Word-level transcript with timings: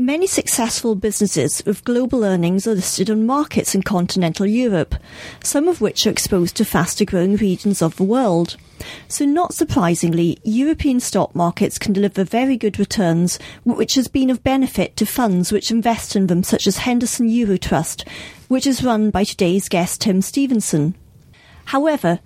Many 0.00 0.26
successful 0.26 0.94
businesses 0.94 1.62
with 1.66 1.84
global 1.84 2.24
earnings 2.24 2.66
are 2.66 2.74
listed 2.74 3.10
on 3.10 3.26
markets 3.26 3.74
in 3.74 3.82
continental 3.82 4.46
Europe, 4.46 4.94
some 5.44 5.68
of 5.68 5.82
which 5.82 6.06
are 6.06 6.10
exposed 6.10 6.56
to 6.56 6.64
faster 6.64 7.04
growing 7.04 7.36
regions 7.36 7.82
of 7.82 7.96
the 7.96 8.02
world. 8.04 8.56
So, 9.08 9.26
not 9.26 9.52
surprisingly, 9.52 10.38
European 10.42 11.00
stock 11.00 11.34
markets 11.34 11.76
can 11.78 11.92
deliver 11.92 12.24
very 12.24 12.56
good 12.56 12.78
returns, 12.78 13.38
which 13.64 13.94
has 13.96 14.08
been 14.08 14.30
of 14.30 14.42
benefit 14.42 14.96
to 14.96 15.04
funds 15.04 15.52
which 15.52 15.70
invest 15.70 16.16
in 16.16 16.28
them, 16.28 16.44
such 16.44 16.66
as 16.66 16.78
Henderson 16.78 17.28
Eurotrust, 17.28 18.08
which 18.48 18.66
is 18.66 18.82
run 18.82 19.10
by 19.10 19.22
today's 19.22 19.68
guest 19.68 20.00
Tim 20.00 20.22
Stevenson. 20.22 20.94
However, 21.66 22.20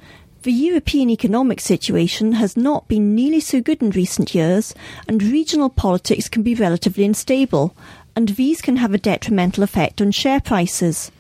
the 0.45 0.53
European 0.53 1.09
economic 1.09 1.59
situation 1.59 2.33
has 2.33 2.55
not 2.55 2.87
been 2.87 3.15
nearly 3.15 3.41
so 3.41 3.63
good 3.63 3.83
in 3.83 3.91
recent 3.91 4.35
years, 4.35 4.75
and 5.09 5.23
regional 5.23 5.71
politics 5.71 6.29
can 6.29 6.43
be 6.43 6.55
relatively 6.55 7.03
unstable, 7.03 7.75
and 8.15 8.29
these 8.31 8.61
can 8.61 8.77
have 8.77 8.93
a 8.93 8.99
detrimental 8.99 9.65
effect 9.65 10.03
on 10.03 10.11
share 10.11 10.41
prices. 10.41 11.11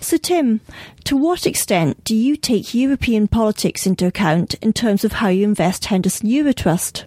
So, 0.00 0.18
Tim, 0.18 0.60
to 1.04 1.16
what 1.16 1.46
extent 1.46 2.04
do 2.04 2.14
you 2.14 2.36
take 2.36 2.74
European 2.74 3.28
politics 3.28 3.86
into 3.86 4.06
account 4.06 4.54
in 4.60 4.74
terms 4.74 5.04
of 5.04 5.12
how 5.12 5.28
you 5.28 5.44
invest 5.44 5.86
Henderson 5.86 6.28
Eurotrust? 6.28 7.04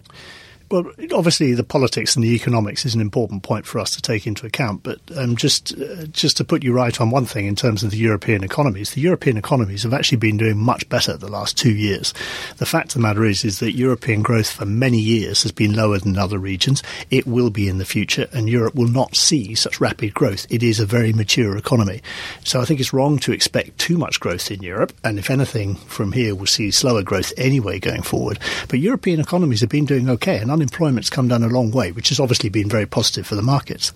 Well, 0.70 0.92
obviously, 1.12 1.52
the 1.54 1.64
politics 1.64 2.14
and 2.14 2.24
the 2.24 2.32
economics 2.32 2.86
is 2.86 2.94
an 2.94 3.00
important 3.00 3.42
point 3.42 3.66
for 3.66 3.80
us 3.80 3.90
to 3.96 4.00
take 4.00 4.24
into 4.24 4.46
account. 4.46 4.84
But 4.84 5.00
um, 5.16 5.34
just 5.34 5.72
uh, 5.72 6.06
just 6.06 6.36
to 6.36 6.44
put 6.44 6.62
you 6.62 6.72
right 6.72 7.00
on 7.00 7.10
one 7.10 7.26
thing 7.26 7.46
in 7.46 7.56
terms 7.56 7.82
of 7.82 7.90
the 7.90 7.96
European 7.96 8.44
economies, 8.44 8.92
the 8.92 9.00
European 9.00 9.36
economies 9.36 9.82
have 9.82 9.92
actually 9.92 10.18
been 10.18 10.36
doing 10.36 10.56
much 10.58 10.88
better 10.88 11.16
the 11.16 11.26
last 11.26 11.58
two 11.58 11.74
years. 11.74 12.14
The 12.58 12.66
fact 12.66 12.90
of 12.90 12.94
the 12.94 13.00
matter 13.00 13.24
is, 13.24 13.44
is 13.44 13.58
that 13.58 13.72
European 13.72 14.22
growth 14.22 14.48
for 14.52 14.64
many 14.64 14.98
years 14.98 15.42
has 15.42 15.50
been 15.50 15.74
lower 15.74 15.98
than 15.98 16.16
other 16.16 16.38
regions. 16.38 16.84
It 17.10 17.26
will 17.26 17.50
be 17.50 17.68
in 17.68 17.78
the 17.78 17.84
future, 17.84 18.28
and 18.32 18.48
Europe 18.48 18.76
will 18.76 18.86
not 18.86 19.16
see 19.16 19.56
such 19.56 19.80
rapid 19.80 20.14
growth. 20.14 20.46
It 20.50 20.62
is 20.62 20.78
a 20.78 20.86
very 20.86 21.12
mature 21.12 21.56
economy, 21.56 22.00
so 22.44 22.60
I 22.60 22.64
think 22.64 22.78
it's 22.78 22.92
wrong 22.92 23.18
to 23.20 23.32
expect 23.32 23.78
too 23.78 23.98
much 23.98 24.20
growth 24.20 24.52
in 24.52 24.62
Europe. 24.62 24.92
And 25.02 25.18
if 25.18 25.30
anything, 25.30 25.74
from 25.74 26.12
here 26.12 26.36
we'll 26.36 26.46
see 26.46 26.70
slower 26.70 27.02
growth 27.02 27.32
anyway 27.36 27.80
going 27.80 28.02
forward. 28.02 28.38
But 28.68 28.78
European 28.78 29.18
economies 29.18 29.62
have 29.62 29.70
been 29.70 29.84
doing 29.84 30.08
okay, 30.10 30.38
and 30.38 30.59
unemployment's 30.60 31.08
come 31.08 31.28
down 31.28 31.42
a 31.42 31.48
long 31.48 31.70
way, 31.70 31.90
which 31.90 32.10
has 32.10 32.20
obviously 32.20 32.50
been 32.50 32.68
very 32.68 32.86
positive 32.86 33.26
for 33.26 33.34
the 33.34 33.42
markets. 33.42 33.92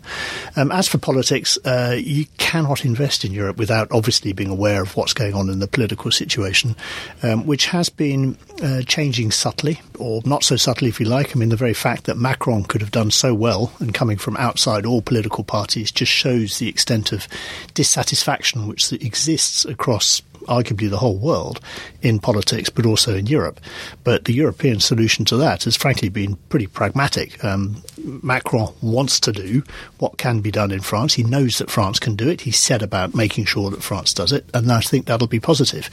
Um, 0.56 0.72
as 0.72 0.88
for 0.88 0.98
politics, 0.98 1.58
uh, 1.64 1.96
you 1.98 2.26
cannot 2.38 2.84
invest 2.84 3.24
in 3.24 3.32
Europe 3.32 3.58
without 3.58 3.88
obviously 3.90 4.32
being 4.32 4.48
aware 4.48 4.82
of 4.82 4.96
what's 4.96 5.12
going 5.12 5.34
on 5.34 5.50
in 5.50 5.58
the 5.58 5.68
political 5.68 6.10
situation, 6.10 6.74
um, 7.22 7.46
which 7.46 7.66
has 7.66 7.90
been 7.90 8.38
uh, 8.62 8.80
changing 8.82 9.30
subtly, 9.30 9.80
or 9.98 10.22
not 10.24 10.42
so 10.42 10.56
subtly 10.56 10.88
if 10.88 10.98
you 10.98 11.06
like. 11.06 11.36
I 11.36 11.38
mean, 11.38 11.50
the 11.50 11.56
very 11.56 11.74
fact 11.74 12.04
that 12.04 12.16
Macron 12.16 12.64
could 12.64 12.80
have 12.80 12.90
done 12.90 13.10
so 13.10 13.34
well 13.34 13.72
and 13.78 13.92
coming 13.92 14.16
from 14.16 14.36
outside 14.38 14.86
all 14.86 15.02
political 15.02 15.44
parties 15.44 15.90
just 15.90 16.12
shows 16.12 16.58
the 16.58 16.68
extent 16.68 17.12
of 17.12 17.28
dissatisfaction 17.74 18.66
which 18.66 18.90
exists 18.92 19.64
across 19.66 20.22
arguably 20.44 20.88
the 20.88 20.98
whole 20.98 21.16
world 21.16 21.60
in 22.02 22.18
politics, 22.18 22.70
but 22.70 22.86
also 22.86 23.14
in 23.14 23.26
Europe. 23.26 23.60
But 24.02 24.24
the 24.24 24.32
European 24.32 24.80
solution 24.80 25.24
to 25.26 25.36
that 25.36 25.64
has 25.64 25.76
frankly 25.76 26.08
been 26.08 26.36
pretty 26.48 26.66
pragmatic. 26.66 27.42
Um, 27.44 27.82
Macron 28.22 28.72
wants 28.82 29.18
to 29.20 29.32
do 29.32 29.62
what 29.98 30.18
can 30.18 30.40
be 30.40 30.50
done 30.50 30.70
in 30.70 30.80
France. 30.80 31.14
He 31.14 31.22
knows 31.22 31.58
that 31.58 31.70
France 31.70 31.98
can 31.98 32.16
do 32.16 32.28
it. 32.28 32.42
He 32.42 32.50
said 32.50 32.82
about 32.82 33.14
making 33.14 33.46
sure 33.46 33.70
that 33.70 33.82
France 33.82 34.12
does 34.12 34.32
it, 34.32 34.48
and 34.54 34.70
I 34.70 34.80
think 34.80 35.06
that'll 35.06 35.26
be 35.26 35.40
positive. 35.40 35.90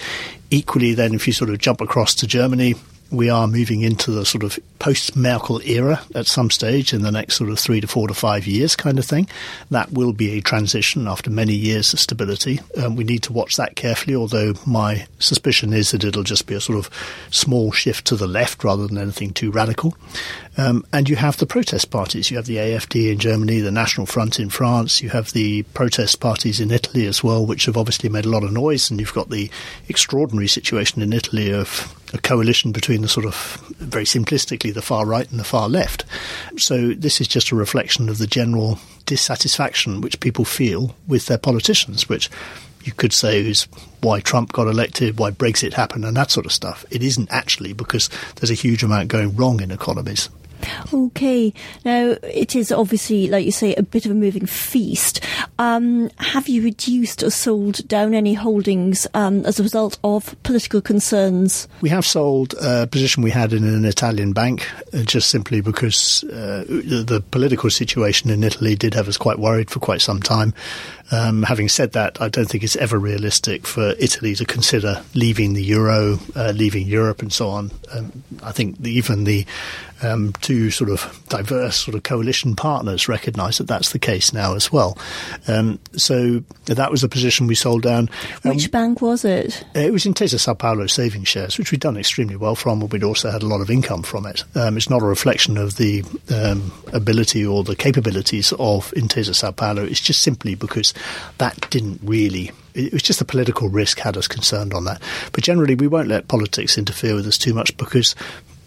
Equally, 0.50 0.94
then, 0.94 1.14
if 1.14 1.28
you 1.28 1.34
sort 1.34 1.50
of 1.50 1.60
jump 1.60 1.82
across 1.82 2.14
to 2.16 2.28
Germany, 2.28 2.76
we 3.12 3.30
are 3.30 3.48
moving 3.48 3.82
into 3.82 4.10
the 4.12 4.26
sort 4.26 4.44
of 4.44 4.58
post 4.80 5.16
Merkel 5.16 5.62
era 5.64 6.02
at 6.16 6.26
some 6.26 6.50
stage 6.50 6.94
in 6.94 7.02
the 7.02 7.12
next 7.12 7.36
sort 7.36 7.50
of 7.50 7.60
three 7.60 7.82
to 7.82 7.88
four 7.88 8.08
to 8.08 8.14
five 8.14 8.48
years 8.48 8.76
kind 8.76 8.98
of 8.98 9.06
thing. 9.06 9.28
That 9.70 9.92
will 9.92 10.14
be 10.14 10.38
a 10.38 10.42
transition 10.42 11.08
after 11.08 11.30
many 11.30 11.54
years 11.54 11.94
of 11.94 12.00
stability. 12.00 12.62
Um, 12.78 12.96
we 12.96 13.04
need 13.04 13.24
to 13.24 13.34
watch 13.34 13.58
that 13.58 13.76
carefully, 13.76 14.16
although 14.16 14.54
my 14.66 15.06
suspicion 15.20 15.74
is 15.74 15.92
that 15.92 16.04
it'll 16.04 16.24
just 16.24 16.48
be 16.48 16.56
a 16.56 16.62
sort 16.62 16.80
of 16.80 16.90
small 17.30 17.72
shift 17.72 18.08
to 18.08 18.16
the 18.16 18.28
left 18.28 18.64
rather 18.64 18.88
than 18.88 18.98
anything 18.98 19.34
too 19.34 19.52
radical. 19.52 19.96
Um, 20.58 20.86
and 20.92 21.10
you 21.10 21.16
have 21.18 21.38
the 21.38 21.46
protest 21.46 21.92
parties. 21.92 22.32
You 22.32 22.38
have 22.38 22.46
the 22.46 22.58
AFD 22.58 23.12
in 23.12 23.20
Germany, 23.20 23.60
the 23.60 23.72
National 23.72 24.06
Front 24.06 24.40
in 24.40 24.50
France. 24.50 25.02
You 25.02 25.10
have 25.10 25.32
the 25.32 25.64
protest 25.64 26.20
parties 26.20 26.60
in 26.60 26.72
Italy 26.72 27.06
as 27.08 27.24
well, 27.24 27.46
which 27.46 27.66
have 27.66 27.78
obviously 27.78 28.10
made 28.10 28.26
a 28.26 28.30
lot 28.30 28.44
of 28.44 28.52
noise. 28.52 28.90
And 28.90 29.00
you've 29.00 29.14
got 29.14 29.30
the 29.30 29.50
extraordinary 29.88 30.48
situation 30.48 31.02
in 31.02 31.14
Italy 31.14 31.54
of 31.54 31.96
a 32.14 32.18
coalition 32.18 32.72
between 32.72 33.02
the 33.02 33.08
sort 33.08 33.26
of 33.26 33.36
very 33.80 34.06
simplistically 34.06 34.74
the 34.74 34.82
far 34.82 35.06
right 35.06 35.30
and 35.30 35.40
the 35.40 35.44
far 35.44 35.70
left. 35.70 36.06
So 36.58 36.94
this 36.94 37.22
is 37.22 37.28
just 37.28 37.52
a 37.52 37.56
reflection 37.56 38.10
of 38.10 38.18
the 38.18 38.28
general 38.28 38.80
dissatisfaction 39.06 40.02
which 40.02 40.20
people 40.20 40.46
feel 40.46 40.96
with 41.08 41.26
their 41.28 41.38
politicians, 41.38 42.10
which 42.10 42.30
you 42.84 42.92
could 42.92 43.14
say 43.14 43.40
is 43.40 43.68
why 44.02 44.20
Trump 44.20 44.52
got 44.52 44.68
elected, 44.68 45.20
why 45.20 45.32
Brexit 45.32 45.74
happened, 45.74 46.06
and 46.06 46.18
that 46.18 46.32
sort 46.32 46.46
of 46.46 46.52
stuff. 46.52 46.86
It 46.90 47.04
isn't 47.04 47.32
actually 47.32 47.74
because 47.74 48.10
there's 48.36 48.52
a 48.52 48.56
huge 48.56 48.84
amount 48.84 49.10
going 49.10 49.36
wrong 49.36 49.62
in 49.62 49.72
economies. 49.72 50.30
Okay. 50.94 51.54
Now, 51.86 52.16
it 52.24 52.56
is 52.56 52.72
obviously, 52.72 53.28
like 53.28 53.46
you 53.46 53.52
say, 53.52 53.76
a 53.76 53.84
bit 53.84 54.06
of 54.06 54.12
a 54.12 54.16
moving 54.16 54.46
feast. 54.46 55.22
Um, 55.60 56.10
have 56.18 56.48
you 56.48 56.64
reduced 56.64 57.24
or 57.24 57.30
sold 57.30 57.88
down 57.88 58.14
any 58.14 58.34
holdings 58.34 59.08
um, 59.14 59.46
as 59.46 59.60
a 59.60 59.64
result 59.64 59.98
of 60.04 60.36
political 60.44 60.82
concerns? 60.82 61.68
We 61.82 61.90
have 61.90 62.06
sold 62.06 62.56
a 62.62 62.88
position 62.88 63.24
we 63.24 63.32
had 63.32 63.54
in 63.54 63.64
an 63.64 63.86
Italian 63.86 64.34
bank 64.34 64.70
uh, 64.94 65.04
just 65.04 65.30
simply 65.30 65.62
because 65.62 66.24
uh, 66.26 66.66
the 66.68 67.24
political 67.32 67.70
situation 67.70 68.30
in 68.30 68.44
Italy 68.44 68.76
did 68.76 68.94
have 68.94 69.08
us 69.08 69.18
quite 69.18 69.40
worried 69.40 69.70
for 69.70 69.80
quite 69.80 70.02
some 70.02 70.22
time. 70.22 70.54
Um, 71.12 71.44
having 71.44 71.68
said 71.70 71.92
that, 71.92 72.22
I 72.22 72.30
don't 72.30 72.46
think 72.46 72.64
it's 72.64 72.76
ever 72.78 72.98
realistic 72.98 73.68
for 73.68 73.94
Italy 74.00 74.34
to 74.36 74.46
consider 74.46 75.04
leaving 75.14 75.54
the 75.54 75.64
euro, 75.64 76.20
uh, 76.36 76.54
leaving 76.56 76.88
Europe, 76.88 77.22
and 77.22 77.32
so 77.32 77.50
on. 77.50 77.72
Um, 77.92 78.24
I 78.42 78.52
think 78.52 78.86
even 78.86 79.26
the 79.26 79.46
um, 80.04 80.34
two 80.42 80.72
sort 80.72 80.90
of 80.90 81.22
diverse 81.30 81.76
sort 81.76 81.96
of 81.96 82.04
coalition 82.04 82.56
partners 82.56 83.08
recognise 83.08 83.58
that 83.58 83.68
that's 83.68 83.92
the 83.92 84.00
case 84.00 84.34
now 84.34 84.56
as 84.56 84.72
well. 84.72 84.98
Um, 85.48 85.80
so 85.94 86.44
that 86.66 86.92
was 86.92 87.04
a 87.04 87.10
position 87.10 87.48
we 87.48 87.56
sold 87.56 87.84
down. 87.84 88.10
Um, 88.44 88.56
Which 88.56 88.72
bank 88.72 89.02
was 89.02 89.26
it? 89.26 89.64
It 89.76 89.92
was 89.92 90.06
Intesa 90.06 90.40
Sanpaolo 90.40 90.90
savings 90.90 91.28
shares, 91.28 91.58
which 91.58 91.72
we'd 91.72 91.82
done 91.82 91.98
extremely 91.98 92.36
well 92.36 92.56
from, 92.56 92.82
and 92.82 92.92
we'd 92.92 93.04
also 93.04 93.30
had 93.30 93.44
a 93.44 93.48
lot 93.48 93.62
of 93.62 93.70
income 93.70 94.04
from 94.04 94.26
it. 94.26 94.44
Um, 94.56 94.78
it's 94.78 94.90
not 94.90 95.02
a 95.02 95.06
reflection 95.06 95.58
of 95.58 95.76
the 95.76 96.04
ability 96.94 97.46
or 97.46 97.64
the 97.64 97.76
capabilities 97.76 98.52
of 98.54 98.92
Intesa 98.92 99.34
Sanpaolo. 99.34 99.90
It's 99.90 100.02
just 100.02 100.22
simply 100.22 100.56
because 100.56 100.94
that 101.38 101.70
didn't 101.70 102.00
really 102.04 102.52
it 102.74 102.94
was 102.94 103.04
just 103.04 103.20
the 103.20 103.26
political 103.26 103.70
risk 103.70 104.00
had 104.00 104.18
us 104.18 104.28
concerned 104.28 104.74
on 104.74 104.86
that. 104.86 105.02
But 105.34 105.44
generally, 105.44 105.76
we 105.76 105.88
won't 105.88 106.08
let 106.08 106.28
politics 106.28 106.78
interfere 106.78 107.16
with 107.16 107.28
us 107.28 107.38
too 107.38 107.54
much 107.54 107.76
because 107.78 108.16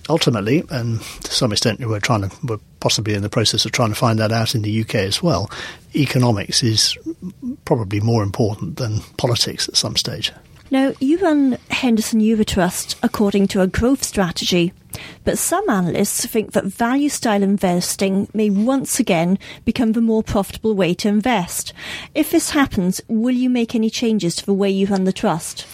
ultimately, 0.08 0.62
and 0.70 1.00
to 1.00 1.32
some 1.32 1.52
extent, 1.52 1.80
we're 1.80 2.00
trying 2.00 2.28
to 2.28 2.36
we're 2.44 2.58
possibly 2.80 3.14
in 3.14 3.22
the 3.22 3.28
process 3.28 3.64
of 3.64 3.72
trying 3.72 3.90
to 3.90 3.94
find 3.94 4.18
that 4.18 4.32
out 4.32 4.54
in 4.54 4.62
the 4.62 4.80
UK 4.82 4.96
as 4.96 5.22
well. 5.22 5.50
Economics 5.94 6.62
is 6.62 6.98
probably 7.64 8.00
more 8.00 8.22
important 8.22 8.76
than 8.76 9.00
politics 9.16 9.68
at 9.68 9.76
some 9.76 9.96
stage. 9.96 10.32
Now, 10.74 10.92
you 10.98 11.18
run 11.18 11.56
Henderson 11.70 12.18
Eurotrust 12.18 12.96
according 13.00 13.46
to 13.46 13.60
a 13.60 13.68
growth 13.68 14.02
strategy, 14.02 14.72
but 15.22 15.38
some 15.38 15.70
analysts 15.70 16.26
think 16.26 16.50
that 16.50 16.64
value 16.64 17.08
style 17.08 17.44
investing 17.44 18.26
may 18.34 18.50
once 18.50 18.98
again 18.98 19.38
become 19.64 19.92
the 19.92 20.00
more 20.00 20.24
profitable 20.24 20.74
way 20.74 20.92
to 20.94 21.06
invest. 21.06 21.72
If 22.12 22.32
this 22.32 22.50
happens, 22.50 23.00
will 23.06 23.36
you 23.36 23.48
make 23.48 23.76
any 23.76 23.88
changes 23.88 24.34
to 24.34 24.46
the 24.46 24.52
way 24.52 24.68
you 24.68 24.88
run 24.88 25.04
the 25.04 25.12
trust? 25.12 25.64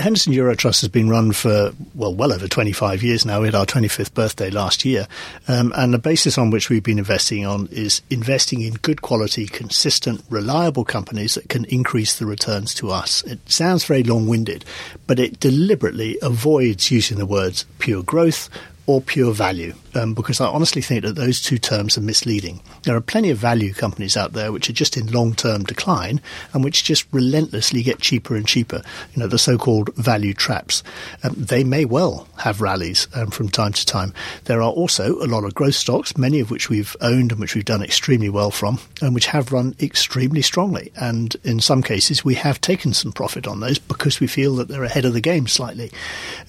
Henderson 0.00 0.32
Eurotrust 0.32 0.80
has 0.80 0.88
been 0.88 1.08
run 1.08 1.32
for, 1.32 1.72
well, 1.94 2.14
well 2.14 2.32
over 2.32 2.48
25 2.48 3.02
years 3.02 3.26
now. 3.26 3.40
We 3.40 3.46
had 3.46 3.54
our 3.54 3.66
25th 3.66 4.14
birthday 4.14 4.50
last 4.50 4.84
year. 4.84 5.06
Um, 5.46 5.72
and 5.76 5.92
the 5.92 5.98
basis 5.98 6.38
on 6.38 6.50
which 6.50 6.70
we've 6.70 6.82
been 6.82 6.98
investing 6.98 7.46
on 7.46 7.68
is 7.70 8.02
investing 8.08 8.62
in 8.62 8.74
good 8.74 9.02
quality, 9.02 9.46
consistent, 9.46 10.22
reliable 10.30 10.84
companies 10.84 11.34
that 11.34 11.48
can 11.48 11.66
increase 11.66 12.18
the 12.18 12.26
returns 12.26 12.74
to 12.74 12.90
us. 12.90 13.22
It 13.24 13.38
sounds 13.50 13.84
very 13.84 14.02
long 14.02 14.26
winded, 14.26 14.64
but 15.06 15.20
it 15.20 15.38
deliberately 15.38 16.18
avoids 16.22 16.90
using 16.90 17.18
the 17.18 17.26
words 17.26 17.66
pure 17.78 18.02
growth 18.02 18.48
or 18.86 19.00
pure 19.00 19.32
value 19.32 19.74
um, 19.94 20.14
because 20.14 20.40
I 20.40 20.46
honestly 20.46 20.82
think 20.82 21.04
that 21.04 21.14
those 21.14 21.40
two 21.40 21.58
terms 21.58 21.96
are 21.98 22.02
misleading. 22.02 22.60
There 22.82 22.96
are 22.96 23.00
plenty 23.00 23.30
of 23.30 23.38
value 23.38 23.72
companies 23.72 24.16
out 24.16 24.32
there 24.32 24.52
which 24.52 24.68
are 24.68 24.74
just 24.74 24.96
in 24.96 25.10
long 25.10 25.34
term 25.34 25.64
decline 25.64 26.20
and 26.52 26.64
which 26.64 26.84
just 26.84 27.06
relentlessly 27.12 27.82
get 27.82 28.00
cheaper 28.00 28.36
and 28.36 28.46
cheaper. 28.46 28.82
You 29.14 29.20
know, 29.20 29.26
the 29.26 29.38
so 29.38 29.58
called 29.58 29.94
value 29.96 30.34
traps. 30.34 30.82
Um, 31.22 31.34
they 31.36 31.64
may 31.64 31.84
well 31.84 32.28
have 32.38 32.60
rallies 32.60 33.08
um, 33.14 33.30
from 33.30 33.48
time 33.48 33.72
to 33.72 33.86
time. 33.86 34.12
There 34.44 34.62
are 34.62 34.70
also 34.70 35.16
a 35.18 35.26
lot 35.26 35.44
of 35.44 35.54
growth 35.54 35.74
stocks, 35.74 36.16
many 36.16 36.40
of 36.40 36.50
which 36.50 36.68
we've 36.68 36.96
owned 37.00 37.32
and 37.32 37.40
which 37.40 37.54
we've 37.54 37.64
done 37.64 37.82
extremely 37.82 38.28
well 38.28 38.50
from, 38.50 38.78
and 39.02 39.14
which 39.14 39.26
have 39.26 39.52
run 39.52 39.74
extremely 39.80 40.42
strongly. 40.42 40.92
And 40.96 41.36
in 41.44 41.60
some 41.60 41.82
cases, 41.82 42.24
we 42.24 42.34
have 42.34 42.60
taken 42.60 42.92
some 42.92 43.12
profit 43.12 43.46
on 43.46 43.60
those 43.60 43.78
because 43.78 44.20
we 44.20 44.26
feel 44.26 44.56
that 44.56 44.68
they're 44.68 44.84
ahead 44.84 45.04
of 45.04 45.12
the 45.12 45.20
game 45.20 45.46
slightly. 45.46 45.90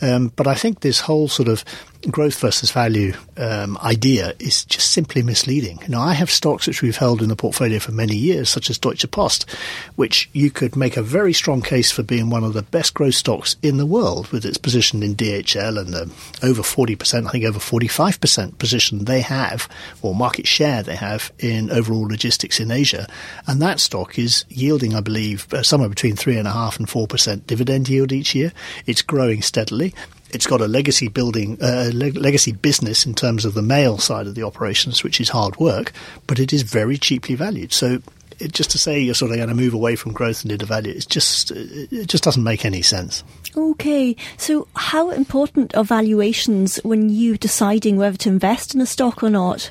Um, 0.02 0.32
but 0.36 0.48
I 0.48 0.56
think 0.56 0.82
this 0.82 1.02
whole 1.02 1.28
sort 1.28 1.48
of 1.48 1.64
growth 2.10 2.40
versus 2.40 2.72
value 2.72 3.14
um, 3.38 3.78
idea 3.80 4.34
is 4.40 4.66
just 4.66 4.92
simply 4.92 5.22
misleading. 5.22 5.80
Now, 5.88 6.02
I 6.02 6.14
have 6.14 6.30
stocks 6.30 6.68
which 6.68 6.82
we've 6.82 6.98
held 6.98 7.22
in 7.22 7.30
the 7.30 7.36
portfolio 7.36 7.80
for 7.80 7.92
many 7.92 8.16
years, 8.16 8.50
such 8.50 8.70
as 8.70 8.78
Deutsche 8.78 9.10
Post, 9.12 9.50
which 9.96 10.30
you 10.34 10.52
could 10.52 10.76
make 10.76 10.98
a 10.98 11.02
very 11.02 11.34
strong 11.34 11.62
case 11.62 11.92
for 11.92 12.04
being 12.04 12.30
one 12.30 12.44
of 12.44 12.54
the 12.54 12.62
best 12.62 12.94
growth 12.94 13.16
stocks 13.16 13.56
in 13.62 13.78
the 13.78 13.86
world 13.86 14.28
with 14.30 14.46
its 14.46 14.58
position 14.58 15.04
in 15.04 15.16
DHL 15.16 15.80
and 15.80 15.94
the 15.94 16.12
over 16.44 16.62
40%, 16.62 17.28
I 17.28 17.30
think 17.30 17.46
over 17.46 17.60
45% 17.60 18.58
position 18.58 19.06
they 19.06 19.22
have, 19.22 19.68
or 20.02 20.14
market 20.14 20.48
share 20.48 20.84
they 20.84 20.96
have 20.96 21.32
in 21.40 21.72
overall 21.72 22.08
logistics 22.08 22.60
in 22.60 22.72
Asia. 22.72 23.08
And 23.48 23.62
that 23.62 23.80
stock 23.80 24.20
is 24.20 24.46
yielding, 24.50 24.96
I 24.96 25.02
believe, 25.02 25.52
uh, 25.54 25.64
somewhere 25.64 25.90
between 25.90 26.16
3.5 26.16 26.80
and 26.80 26.88
4% 26.88 27.48
dividend 27.48 27.90
yield 27.90 28.12
each 28.12 28.36
year. 28.36 28.52
It's 28.86 29.02
growing 29.02 29.42
steadily. 29.42 29.94
It's 30.34 30.48
got 30.48 30.62
a 30.62 30.68
legacy 30.68 31.08
building, 31.08 31.58
uh, 31.62 31.92
leg- 31.94 32.18
legacy 32.18 32.52
business 32.52 33.06
in 33.06 33.14
terms 33.14 33.46
of 33.46 33.54
the 33.54 33.62
mail 33.62 33.98
side 33.98 34.28
of 34.28 34.36
the 34.36 34.44
operations, 34.44 35.04
which 35.04 35.20
is 35.20 35.30
hard 35.30 35.58
work, 35.58 35.92
but 36.28 36.40
it 36.40 36.54
is 36.54 36.62
very 36.62 36.98
cheaply 36.98 37.36
valued. 37.36 37.74
So 37.74 38.00
it, 38.40 38.52
just 38.52 38.72
to 38.72 38.78
say 38.78 39.00
you're 39.00 39.14
sort 39.14 39.32
of 39.32 39.38
going 39.38 39.50
to 39.50 39.56
move 39.56 39.74
away 39.74 39.96
from 39.96 40.14
growth 40.14 40.44
and 40.44 40.52
into 40.52 40.66
value, 40.66 40.92
it's 40.92 41.06
just 41.06 41.52
it 41.52 42.08
just 42.08 42.24
doesn't 42.24 42.44
make 42.44 42.66
any 42.66 42.82
sense. 42.82 43.24
Okay, 43.56 44.16
so 44.38 44.68
how 44.76 45.10
important 45.12 45.76
are 45.76 45.84
valuations 45.84 46.78
when 46.84 47.10
you 47.10 47.38
deciding 47.38 47.98
whether 47.98 48.18
to 48.18 48.30
invest 48.30 48.74
in 48.74 48.82
a 48.82 48.86
stock 48.86 49.24
or 49.24 49.30
not? 49.30 49.70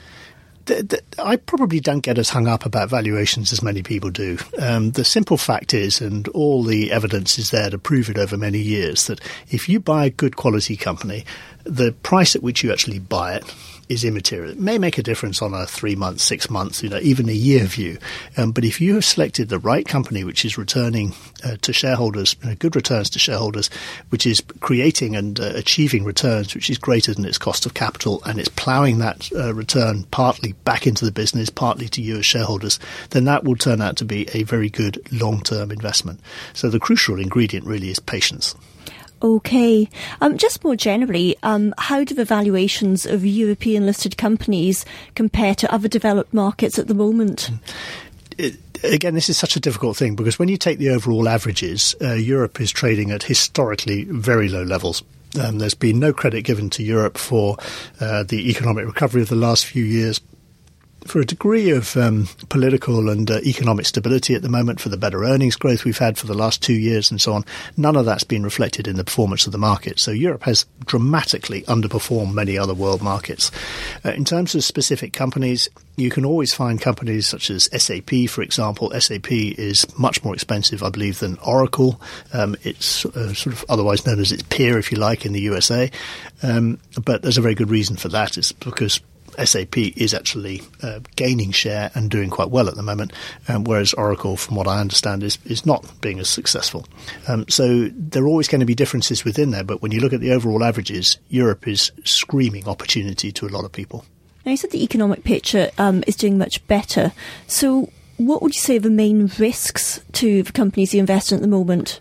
I 1.19 1.37
probably 1.37 1.81
don't 1.81 2.01
get 2.01 2.19
as 2.19 2.31
hung 2.31 2.47
up 2.47 2.65
about 2.65 2.89
valuations 2.89 3.53
as 3.53 3.63
many 3.63 3.83
people 3.83 4.11
do. 4.11 4.39
Um, 4.61 4.93
the 4.93 5.05
simple 5.05 5.37
fact 5.37 5.75
is, 5.75 6.01
and 6.01 6.29
all 6.29 6.63
the 6.63 6.93
evidence 6.93 7.39
is 7.39 7.51
there 7.51 7.71
to 7.71 7.79
prove 7.79 8.09
it 8.09 8.19
over 8.19 8.37
many 8.37 8.59
years, 8.59 9.07
that 9.07 9.21
if 9.51 9.69
you 9.69 9.81
buy 9.81 10.07
a 10.07 10.11
good 10.11 10.37
quality 10.37 10.77
company, 10.77 11.25
the 11.65 11.93
price 11.93 12.35
at 12.35 12.43
which 12.43 12.63
you 12.63 12.73
actually 12.73 12.99
buy 12.99 13.35
it 13.35 13.55
is 13.91 14.05
immaterial. 14.05 14.53
It 14.53 14.61
may 14.61 14.79
make 14.79 14.99
a 14.99 15.03
difference 15.03 15.43
on 15.43 15.53
a 15.53 15.67
three 15.67 15.97
months, 15.97 16.23
six 16.23 16.49
months, 16.49 16.81
you 16.83 16.89
know, 16.89 17.01
even 17.01 17.29
a 17.29 17.33
year 17.33 17.65
view. 17.65 17.99
Um, 18.37 18.53
but 18.53 18.65
if 18.65 18.81
you 18.81 18.95
have 18.95 19.05
selected 19.05 19.49
the 19.49 19.59
right 19.59 19.87
company, 19.87 20.23
which 20.23 20.45
is 20.45 20.57
returning 20.57 21.13
uh, 21.45 21.57
to 21.63 21.73
shareholders, 21.73 22.37
uh, 22.45 22.55
good 22.59 22.77
returns 22.77 23.11
to 23.11 23.19
shareholders, 23.19 23.69
which 24.11 24.27
is 24.27 24.43
creating 24.61 25.17
and 25.17 25.41
uh, 25.41 25.53
achieving 25.57 26.05
returns 26.05 26.55
which 26.55 26.71
is 26.71 26.79
greater 26.79 27.13
than 27.13 27.25
its 27.25 27.37
cost 27.37 27.67
of 27.67 27.75
capital, 27.75 28.23
and 28.25 28.39
it's 28.39 28.49
ploughing 28.49 28.99
that 28.99 29.29
uh, 29.35 29.53
return 29.53 30.05
partly 30.13 30.53
back 30.65 30.87
into 30.87 31.05
the 31.05 31.13
business, 31.13 31.51
partly 31.51 31.89
to 31.89 32.01
you 32.01 32.19
as 32.19 32.27
shareholders, 32.27 32.79
then 33.11 33.25
that 33.25 33.43
will 33.43 33.57
turn 33.57 33.81
out 33.81 33.97
to 33.97 34.05
be 34.05 34.29
a 34.33 34.45
very 34.45 34.71
good 34.71 35.03
long-term 35.11 35.73
investment. 35.73 36.21
So 36.53 36.71
the 36.71 36.79
crucial 36.79 37.19
ingredient 37.19 37.67
really 37.67 37.91
is 37.91 37.99
patience. 37.99 38.55
Okay. 39.23 39.89
Um, 40.21 40.39
just 40.39 40.65
more 40.65 40.77
generally, 40.77 41.37
um, 41.43 41.75
how 41.79 42.05
do 42.05 42.15
the 42.15 42.25
valuations 42.25 43.05
of 43.05 43.25
European 43.25 43.87
listed 43.87 44.17
companies 44.17 44.85
compare 45.15 45.55
to 45.57 45.73
other 45.73 45.89
developed 45.89 46.33
markets 46.33 46.79
at 46.79 46.89
the 46.89 46.95
moment? 46.95 47.51
It, 48.39 48.57
again, 48.83 49.15
this 49.15 49.29
is 49.29 49.37
such 49.37 49.57
a 49.57 49.61
difficult 49.61 49.97
thing 49.97 50.17
because 50.17 50.39
when 50.39 50.49
you 50.49 50.57
take 50.57 50.79
the 50.79 50.91
overall 50.91 51.29
averages, 51.29 51.95
uh, 52.01 52.15
Europe 52.15 52.61
is 52.61 52.71
trading 52.71 53.11
at 53.11 53.23
historically 53.23 54.05
very 54.05 54.49
low 54.49 54.63
levels. 54.63 55.03
Um, 55.41 55.59
there's 55.59 55.75
been 55.75 56.01
no 56.01 56.13
credit 56.13 56.43
given 56.43 56.71
to 56.71 56.83
Europe 56.83 57.17
for 57.17 57.57
uh, 58.01 58.25
the 58.25 58.51
economic 58.51 58.87
recovery 58.87 59.23
of 59.23 59.29
the 59.29 59.37
last 59.37 59.67
few 59.67 59.85
years 59.85 60.21
for 61.05 61.21
a 61.21 61.27
degree 61.27 61.71
of 61.71 61.97
um, 61.97 62.29
political 62.49 63.09
and 63.09 63.31
uh, 63.31 63.41
economic 63.45 63.87
stability 63.87 64.35
at 64.35 64.43
the 64.43 64.49
moment, 64.49 64.81
for 64.81 64.89
the 64.89 64.97
better 64.97 65.25
earnings 65.25 65.57
growth 65.57 65.85
we've 65.85 65.99
had 65.99 66.19
for 66.19 66.27
the 66.27 66.35
last 66.35 66.63
two 66.63 66.75
years 66.75 67.11
and 67.11 67.21
so 67.21 67.33
on, 67.33 67.45
none 67.77 67.97
of 67.97 68.05
that's 68.05 68.25
been 68.25 68.43
reflected 68.43 68.87
in 68.87 68.97
the 68.97 69.05
performance 69.05 69.47
of 69.47 69.53
the 69.53 69.59
market. 69.59 69.99
So 69.99 70.11
Europe 70.11 70.45
has 70.45 70.67
dramatically 70.85 71.63
underperformed 71.63 72.35
many 72.35 72.59
other 72.59 72.75
world 72.75 73.03
markets. 73.03 73.51
Uh, 74.05 74.11
in 74.11 74.25
terms 74.25 74.55
of 74.55 74.65
specific 74.65 75.13
companies, 75.13 75.69
you 75.97 76.11
can 76.11 76.25
always 76.25 76.55
find 76.55 76.81
companies 76.81 77.27
such 77.27 77.51
as 77.51 77.69
SAP, 77.77 78.29
for 78.29 78.43
example. 78.43 78.91
SAP 78.99 79.31
is 79.31 79.87
much 79.99 80.25
more 80.25 80.35
expensive, 80.35 80.83
I 80.83 80.89
believe, 80.89 81.19
than 81.19 81.39
Oracle. 81.39 82.01
Um, 82.33 82.57
it's 82.63 83.05
uh, 83.05 83.35
sort 83.35 83.55
of 83.55 83.65
otherwise 83.69 84.07
known 84.07 84.19
as 84.19 84.33
its 84.33 84.43
peer, 84.45 84.79
if 84.79 84.91
you 84.91 84.99
like, 84.99 85.27
in 85.27 85.33
the 85.33 85.41
USA. 85.41 85.91
Um, 86.43 86.79
but 87.05 87.23
there's 87.23 87.39
a 87.39 87.43
very 87.43 87.55
good 87.55 87.71
reason 87.71 87.97
for 87.97 88.09
that. 88.09 88.39
It's 88.39 88.53
because 88.53 89.01
SAP 89.45 89.77
is 89.79 90.15
actually 90.15 90.63
uh, 90.83 91.01
gaining 91.17 91.51
share 91.51 91.91
and 91.95 92.11
doing 92.11 92.31
quite 92.31 92.51
well 92.51 92.69
at 92.69 92.75
the 92.75 92.83
moment, 92.83 93.13
um, 93.49 93.65
whereas 93.65 93.95
Oracle, 93.95 94.37
from 94.37 94.57
what 94.57 94.69
I 94.69 94.81
understand, 94.81 95.23
is, 95.23 95.39
is 95.45 95.67
not 95.67 95.85
being 96.01 96.19
as 96.19 96.29
successful. 96.29 96.87
Um, 97.29 97.47
so 97.49 97.89
there 97.93 98.25
are 98.25 98.29
always 98.29 98.49
going 98.49 98.61
to 98.61 98.67
be 98.67 98.75
differences 98.75 99.25
within 99.25 99.51
there, 99.51 99.65
but 99.65 99.83
when 99.83 99.93
you 99.93 100.01
look 100.01 100.13
at 100.13 100.21
the 100.21 100.33
overall 100.33 100.65
averages, 100.65 101.19
Europe 101.29 101.67
is 101.69 101.93
screaming 102.05 102.69
opportunity 102.69 103.33
to 103.33 103.47
a 103.47 103.51
lot 103.51 103.65
of 103.65 103.73
people. 103.73 104.05
Now, 104.45 104.53
you 104.53 104.57
said 104.57 104.71
the 104.71 104.83
economic 104.83 105.23
picture 105.23 105.71
um, 105.79 106.03
is 106.07 106.17
doing 106.17 106.39
much 106.39 106.67
better. 106.67 107.13
So, 107.47 107.91
what 108.27 108.43
would 108.43 108.55
you 108.55 108.61
say 108.61 108.77
are 108.77 108.81
the 108.81 108.91
main 108.91 109.31
risks 109.39 110.01
to 110.13 110.43
the 110.43 110.53
companies 110.53 110.95
you 110.95 111.01
invest 111.01 111.33
in 111.33 111.37
at 111.37 111.43
the 111.43 111.49
moment? 111.49 112.01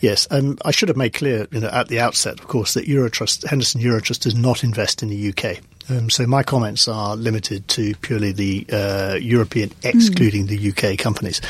Yes, 0.00 0.26
um, 0.30 0.58
I 0.64 0.70
should 0.70 0.88
have 0.88 0.96
made 0.96 1.14
clear 1.14 1.46
you 1.50 1.60
know, 1.60 1.68
at 1.68 1.88
the 1.88 2.00
outset, 2.00 2.40
of 2.40 2.48
course, 2.48 2.74
that 2.74 2.86
Eurotrust, 2.86 3.46
Henderson 3.46 3.80
Eurotrust 3.80 4.20
does 4.20 4.34
not 4.34 4.64
invest 4.64 5.02
in 5.02 5.08
the 5.08 5.28
UK. 5.28 5.58
Um, 5.90 6.10
so 6.10 6.26
my 6.26 6.42
comments 6.42 6.86
are 6.86 7.16
limited 7.16 7.66
to 7.68 7.94
purely 7.96 8.32
the 8.32 8.66
uh, 8.70 9.18
European, 9.20 9.72
excluding 9.82 10.46
mm. 10.46 10.74
the 10.74 10.92
UK 10.92 10.98
companies. 10.98 11.40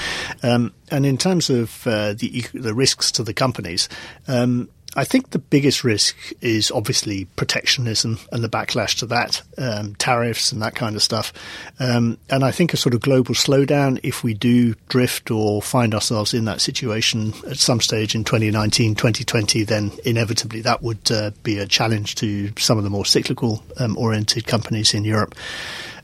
Um, 0.43 0.73
and 0.91 1.05
in 1.05 1.19
terms 1.19 1.51
of 1.51 1.87
uh, 1.87 2.15
the 2.15 2.45
the 2.55 2.73
risks 2.73 3.11
to 3.13 3.25
the 3.25 3.35
companies, 3.35 3.89
um, 4.29 4.69
I 4.99 5.05
think 5.05 5.31
the 5.31 5.39
biggest 5.39 5.85
risk 5.85 6.17
is 6.41 6.73
obviously 6.73 7.27
protectionism 7.37 8.19
and 8.33 8.43
the 8.43 8.49
backlash 8.49 8.99
to 8.99 9.07
that, 9.07 9.43
um, 9.57 9.95
tariffs 9.95 10.51
and 10.51 10.61
that 10.61 10.75
kind 10.75 10.97
of 10.97 11.05
stuff. 11.05 11.33
Um, 11.79 12.19
and 12.29 12.45
I 12.45 12.51
think 12.51 12.75
a 12.75 12.77
sort 12.77 12.97
of 12.97 13.01
global 13.01 13.37
slowdown, 13.37 14.01
if 14.03 14.25
we 14.25 14.35
do 14.35 14.75
drift 14.89 15.31
or 15.31 15.63
find 15.63 15.95
ourselves 15.95 16.35
in 16.35 16.47
that 16.47 16.61
situation 16.61 17.33
at 17.49 17.59
some 17.59 17.81
stage 17.81 18.17
in 18.17 18.25
2019, 18.25 18.97
2020, 18.97 19.63
then 19.63 19.93
inevitably 20.05 20.63
that 20.63 20.83
would 20.83 21.13
uh, 21.13 21.31
be 21.45 21.59
a 21.59 21.67
challenge 21.67 22.17
to 22.17 22.51
some 22.59 22.77
of 22.77 22.83
the 22.83 22.91
more 22.91 23.07
cyclical 23.07 23.63
um, 23.79 23.97
oriented 23.97 24.49
companies 24.49 24.95
in 24.95 25.05
Europe. 25.05 25.37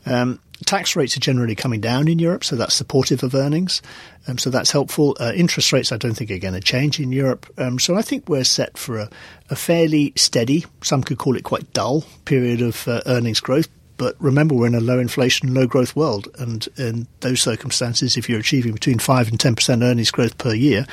Um, 0.05 0.39
tax 0.65 0.95
rates 0.95 1.17
are 1.17 1.19
generally 1.21 1.55
coming 1.55 1.81
down 1.81 2.07
in 2.07 2.19
Europe, 2.19 2.43
so 2.43 2.55
that's 2.55 2.75
supportive 2.75 3.23
of 3.23 3.35
earnings. 3.35 3.81
Um, 4.27 4.37
so 4.37 4.49
that's 4.49 4.71
helpful. 4.71 5.15
Uh, 5.19 5.33
interest 5.35 5.73
rates, 5.73 5.91
I 5.91 5.97
don't 5.97 6.13
think, 6.13 6.31
are 6.31 6.39
going 6.39 6.53
to 6.53 6.61
change 6.61 6.99
in 6.99 7.11
Europe. 7.11 7.45
Um, 7.57 7.79
so 7.79 7.95
I 7.95 8.01
think 8.01 8.29
we're 8.29 8.43
set 8.43 8.77
for 8.77 8.97
a, 8.97 9.09
a, 9.49 9.55
fairly 9.55 10.13
steady, 10.15 10.65
some 10.81 11.03
could 11.03 11.17
call 11.17 11.35
it 11.35 11.43
quite 11.43 11.73
dull, 11.73 12.05
period 12.23 12.61
of 12.61 12.87
uh, 12.87 13.01
earnings 13.05 13.39
growth. 13.39 13.67
But 13.97 14.15
remember, 14.19 14.55
we're 14.55 14.67
in 14.67 14.75
a 14.75 14.81
low 14.81 14.99
inflation, 14.99 15.53
low 15.53 15.67
growth 15.67 15.95
world. 15.95 16.27
And 16.37 16.67
in 16.77 17.07
those 17.21 17.41
circumstances, 17.41 18.17
if 18.17 18.29
you're 18.29 18.39
achieving 18.39 18.73
between 18.73 18.99
5 18.99 19.29
and 19.29 19.39
10% 19.39 19.83
earnings 19.83 20.11
growth 20.11 20.37
per 20.37 20.53
year, 20.53 20.85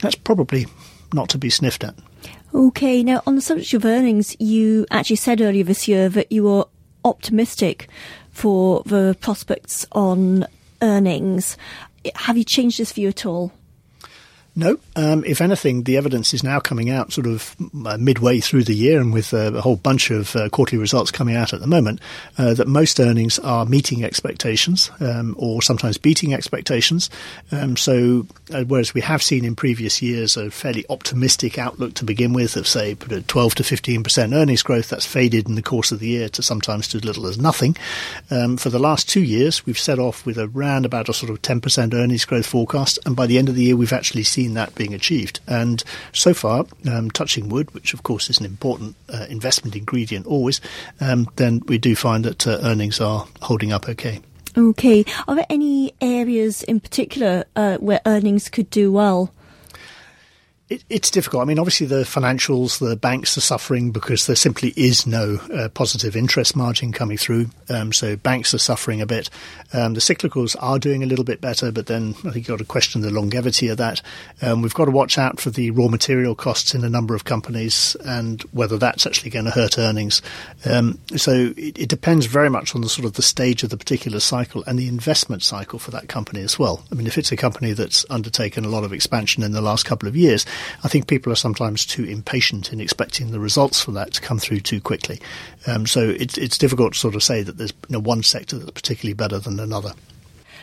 that's 0.00 0.14
probably 0.14 0.66
not 1.12 1.28
to 1.30 1.38
be 1.38 1.50
sniffed 1.50 1.84
at. 1.84 1.94
Okay, 2.52 3.02
now 3.02 3.22
on 3.26 3.34
the 3.34 3.40
subject 3.40 3.74
of 3.74 3.84
earnings, 3.84 4.36
you 4.38 4.86
actually 4.90 5.16
said 5.16 5.40
earlier 5.40 5.64
this 5.64 5.88
year 5.88 6.08
that 6.08 6.30
you 6.30 6.44
were 6.44 6.66
optimistic 7.04 7.88
for 8.34 8.82
the 8.84 9.16
prospects 9.20 9.86
on 9.92 10.46
earnings. 10.82 11.56
Have 12.14 12.36
you 12.36 12.44
changed 12.44 12.78
this 12.78 12.92
view 12.92 13.08
at 13.08 13.24
all? 13.24 13.52
No. 14.56 14.78
Um, 14.94 15.24
if 15.24 15.40
anything, 15.40 15.82
the 15.82 15.96
evidence 15.96 16.32
is 16.32 16.44
now 16.44 16.60
coming 16.60 16.88
out 16.88 17.12
sort 17.12 17.26
of 17.26 17.56
uh, 17.84 17.96
midway 17.98 18.38
through 18.38 18.62
the 18.62 18.74
year 18.74 19.00
and 19.00 19.12
with 19.12 19.34
uh, 19.34 19.52
a 19.52 19.60
whole 19.60 19.74
bunch 19.74 20.12
of 20.12 20.36
uh, 20.36 20.48
quarterly 20.48 20.78
results 20.78 21.10
coming 21.10 21.34
out 21.34 21.52
at 21.52 21.60
the 21.60 21.66
moment 21.66 22.00
uh, 22.38 22.54
that 22.54 22.68
most 22.68 23.00
earnings 23.00 23.40
are 23.40 23.66
meeting 23.66 24.04
expectations 24.04 24.92
um, 25.00 25.34
or 25.38 25.60
sometimes 25.60 25.98
beating 25.98 26.32
expectations. 26.32 27.10
Um, 27.50 27.76
so, 27.76 28.26
uh, 28.52 28.62
whereas 28.62 28.94
we 28.94 29.00
have 29.00 29.24
seen 29.24 29.44
in 29.44 29.56
previous 29.56 30.00
years 30.00 30.36
a 30.36 30.52
fairly 30.52 30.84
optimistic 30.88 31.58
outlook 31.58 31.94
to 31.94 32.04
begin 32.04 32.32
with 32.32 32.56
of, 32.56 32.68
say, 32.68 32.94
12 32.94 33.54
to 33.56 33.62
15% 33.64 34.32
earnings 34.32 34.62
growth, 34.62 34.88
that's 34.88 35.06
faded 35.06 35.48
in 35.48 35.56
the 35.56 35.62
course 35.62 35.90
of 35.90 35.98
the 35.98 36.06
year 36.06 36.28
to 36.28 36.42
sometimes 36.42 36.86
to 36.88 36.98
as 36.98 37.04
little 37.04 37.26
as 37.26 37.38
nothing. 37.38 37.76
Um, 38.30 38.56
for 38.56 38.70
the 38.70 38.78
last 38.78 39.08
two 39.08 39.22
years, 39.22 39.66
we've 39.66 39.78
set 39.78 39.98
off 39.98 40.24
with 40.24 40.38
around 40.38 40.86
about 40.86 41.08
a 41.08 41.12
sort 41.14 41.30
of 41.30 41.42
10% 41.42 41.92
earnings 41.92 42.24
growth 42.24 42.46
forecast. 42.46 43.00
And 43.04 43.16
by 43.16 43.26
the 43.26 43.38
end 43.38 43.48
of 43.48 43.56
the 43.56 43.64
year, 43.64 43.76
we've 43.76 43.92
actually 43.92 44.22
seen 44.22 44.43
seen 44.44 44.54
that 44.54 44.74
being 44.74 44.94
achieved. 44.94 45.40
And 45.46 45.82
so 46.12 46.34
far, 46.34 46.66
um, 46.90 47.10
touching 47.10 47.48
wood, 47.48 47.72
which 47.74 47.94
of 47.94 48.02
course 48.02 48.28
is 48.28 48.38
an 48.38 48.46
important 48.46 48.96
uh, 49.12 49.26
investment 49.28 49.74
ingredient 49.76 50.26
always, 50.26 50.60
um, 51.00 51.28
then 51.36 51.62
we 51.66 51.78
do 51.78 51.96
find 51.96 52.24
that 52.24 52.46
uh, 52.46 52.58
earnings 52.62 53.00
are 53.00 53.26
holding 53.40 53.72
up 53.72 53.88
okay. 53.88 54.20
Okay. 54.56 55.04
Are 55.26 55.34
there 55.34 55.46
any 55.50 55.94
areas 56.00 56.62
in 56.62 56.78
particular 56.78 57.44
uh, 57.56 57.78
where 57.78 58.00
earnings 58.06 58.48
could 58.48 58.70
do 58.70 58.92
well? 58.92 59.32
It, 60.74 60.84
it's 60.90 61.10
difficult. 61.10 61.40
I 61.42 61.44
mean, 61.44 61.60
obviously, 61.60 61.86
the 61.86 62.02
financials, 62.02 62.80
the 62.80 62.96
banks 62.96 63.38
are 63.38 63.40
suffering 63.40 63.92
because 63.92 64.26
there 64.26 64.34
simply 64.34 64.74
is 64.76 65.06
no 65.06 65.36
uh, 65.52 65.68
positive 65.68 66.16
interest 66.16 66.56
margin 66.56 66.90
coming 66.90 67.16
through. 67.16 67.50
Um, 67.68 67.92
so 67.92 68.16
banks 68.16 68.52
are 68.54 68.58
suffering 68.58 69.00
a 69.00 69.06
bit. 69.06 69.30
Um, 69.72 69.94
the 69.94 70.00
cyclicals 70.00 70.56
are 70.58 70.80
doing 70.80 71.04
a 71.04 71.06
little 71.06 71.24
bit 71.24 71.40
better, 71.40 71.70
but 71.70 71.86
then 71.86 72.16
I 72.18 72.30
think 72.30 72.36
you've 72.36 72.46
got 72.48 72.58
to 72.58 72.64
question 72.64 73.02
the 73.02 73.12
longevity 73.12 73.68
of 73.68 73.76
that. 73.78 74.02
Um, 74.42 74.62
we've 74.62 74.74
got 74.74 74.86
to 74.86 74.90
watch 74.90 75.16
out 75.16 75.38
for 75.38 75.50
the 75.50 75.70
raw 75.70 75.86
material 75.86 76.34
costs 76.34 76.74
in 76.74 76.82
a 76.82 76.90
number 76.90 77.14
of 77.14 77.22
companies 77.22 77.96
and 78.04 78.42
whether 78.50 78.76
that's 78.76 79.06
actually 79.06 79.30
going 79.30 79.44
to 79.44 79.52
hurt 79.52 79.78
earnings. 79.78 80.22
Um, 80.64 80.98
so 81.14 81.52
it, 81.56 81.78
it 81.78 81.88
depends 81.88 82.26
very 82.26 82.50
much 82.50 82.74
on 82.74 82.80
the 82.80 82.88
sort 82.88 83.04
of 83.04 83.12
the 83.12 83.22
stage 83.22 83.62
of 83.62 83.70
the 83.70 83.76
particular 83.76 84.18
cycle 84.18 84.64
and 84.66 84.76
the 84.76 84.88
investment 84.88 85.44
cycle 85.44 85.78
for 85.78 85.92
that 85.92 86.08
company 86.08 86.40
as 86.40 86.58
well. 86.58 86.82
I 86.90 86.96
mean, 86.96 87.06
if 87.06 87.16
it's 87.16 87.30
a 87.30 87.36
company 87.36 87.74
that's 87.74 88.04
undertaken 88.10 88.64
a 88.64 88.68
lot 88.68 88.82
of 88.82 88.92
expansion 88.92 89.44
in 89.44 89.52
the 89.52 89.62
last 89.62 89.84
couple 89.84 90.08
of 90.08 90.16
years, 90.16 90.44
I 90.82 90.88
think 90.88 91.06
people 91.06 91.32
are 91.32 91.36
sometimes 91.36 91.86
too 91.86 92.04
impatient 92.04 92.72
in 92.72 92.80
expecting 92.80 93.30
the 93.30 93.40
results 93.40 93.80
from 93.80 93.94
that 93.94 94.12
to 94.14 94.20
come 94.20 94.38
through 94.38 94.60
too 94.60 94.80
quickly. 94.80 95.20
Um, 95.66 95.86
so 95.86 96.00
it's, 96.08 96.38
it's 96.38 96.58
difficult 96.58 96.94
to 96.94 96.98
sort 96.98 97.14
of 97.14 97.22
say 97.22 97.42
that 97.42 97.56
there's 97.56 97.72
you 97.88 97.94
know, 97.94 98.00
one 98.00 98.22
sector 98.22 98.58
that's 98.58 98.70
particularly 98.70 99.14
better 99.14 99.38
than 99.38 99.60
another. 99.60 99.92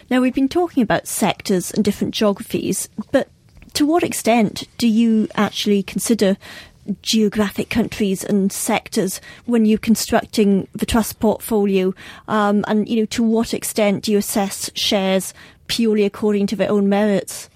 Now, 0.09 0.19
we've 0.19 0.33
been 0.33 0.49
talking 0.49 0.83
about 0.83 1.07
sectors 1.07 1.71
and 1.71 1.85
different 1.85 2.13
geographies, 2.13 2.89
but 3.11 3.29
to 3.73 3.85
what 3.85 4.03
extent 4.03 4.67
do 4.77 4.87
you 4.87 5.27
actually 5.35 5.83
consider 5.83 6.37
geographic 7.01 7.69
countries 7.69 8.23
and 8.23 8.51
sectors 8.51 9.21
when 9.45 9.65
you're 9.65 9.77
constructing 9.77 10.67
the 10.73 10.85
trust 10.85 11.19
portfolio? 11.19 11.93
Um, 12.27 12.65
and, 12.67 12.89
you 12.89 12.97
know, 12.97 13.05
to 13.05 13.23
what 13.23 13.53
extent 13.53 14.03
do 14.03 14.11
you 14.11 14.17
assess 14.17 14.69
shares 14.75 15.33
purely 15.67 16.03
according 16.03 16.47
to 16.47 16.55
their 16.55 16.71
own 16.71 16.89
merits? 16.89 17.49